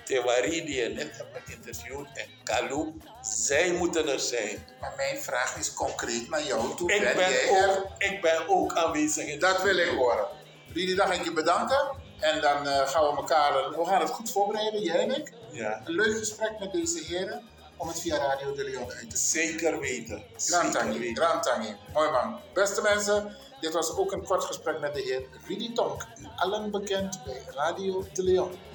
Tewari, 0.08 0.64
die 0.64 0.82
je 0.82 0.88
net 0.88 1.16
hebt 1.16 1.44
geïnterviewd, 1.44 2.06
en 2.14 2.26
Kalu, 2.44 2.94
zij 3.22 3.72
moeten 3.72 4.08
er 4.08 4.20
zijn. 4.20 4.66
Maar 4.80 4.92
mijn 4.96 5.18
vraag 5.18 5.56
is 5.56 5.74
concreet 5.74 6.28
naar 6.28 6.42
jou 6.42 6.76
toe. 6.76 6.92
Ik 6.92 7.00
ben, 7.00 7.14
ook, 7.14 7.56
er? 7.56 7.84
ik 7.98 8.20
ben 8.22 8.48
ook 8.48 8.72
aanwezig 8.72 9.26
in 9.26 9.38
Dat 9.38 9.62
wil 9.62 9.76
ik 9.76 9.88
horen. 9.88 10.26
Rudy, 10.72 10.94
dan 10.94 11.06
ga 11.06 11.12
ik 11.12 11.24
je 11.24 11.32
bedanken. 11.32 11.96
En 12.20 12.40
dan 12.40 12.68
eh, 12.68 12.88
gaan 12.88 13.02
we 13.02 13.16
elkaar, 13.16 13.52
we 13.52 13.84
gaan 13.84 14.00
het 14.00 14.10
goed 14.10 14.30
voorbereiden, 14.30 14.82
jij 14.82 14.98
en 14.98 15.16
ik. 15.16 15.32
Ja. 15.50 15.80
Een 15.84 15.92
leuk 15.94 16.18
gesprek 16.18 16.58
met 16.58 16.72
deze 16.72 17.04
heren 17.04 17.42
om 17.76 17.88
het 17.88 18.00
via 18.00 18.16
Radio 18.16 18.54
de 18.54 18.64
Leon 18.64 18.92
uit 18.92 19.10
te 19.10 19.16
Zeker 19.16 19.80
weten. 19.80 20.22
Grand 20.36 20.72
Tangi, 20.72 21.14
Grand 21.14 21.42
Tangi. 21.42 21.76
Mooi 21.92 22.10
man. 22.10 22.40
Beste 22.54 22.82
mensen, 22.82 23.36
dit 23.60 23.72
was 23.72 23.96
ook 23.96 24.12
een 24.12 24.24
kort 24.24 24.44
gesprek 24.44 24.80
met 24.80 24.94
de 24.94 25.00
heer 25.00 25.22
Rudy 25.46 25.72
Tonk. 25.72 26.06
Allen 26.36 26.70
bekend 26.70 27.24
bij 27.24 27.42
Radio 27.54 28.06
de 28.12 28.22
Leon. 28.22 28.67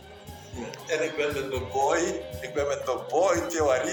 En 0.88 1.04
ik 1.04 1.16
ben 1.16 1.34
met 1.34 1.52
de 1.52 1.62
boy, 1.74 2.22
ik 2.42 2.54
ben 2.54 2.68
met 2.68 2.86
de 2.86 3.00
boy 3.10 3.36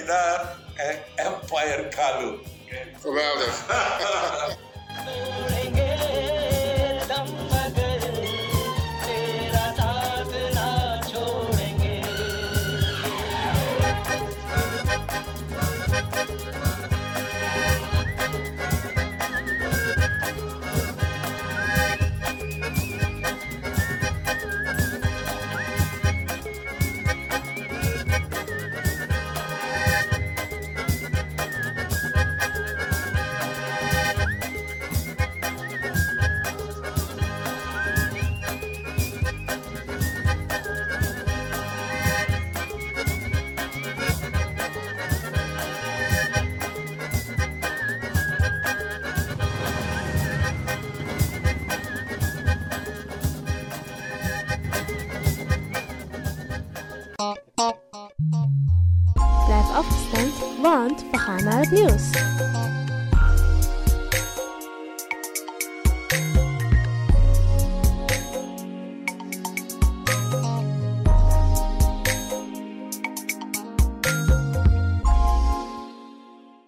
daar 0.07 0.57
en 0.75 0.99
Empire 1.15 1.89
Kalu. 1.89 2.39
Geweldig. 3.01 3.65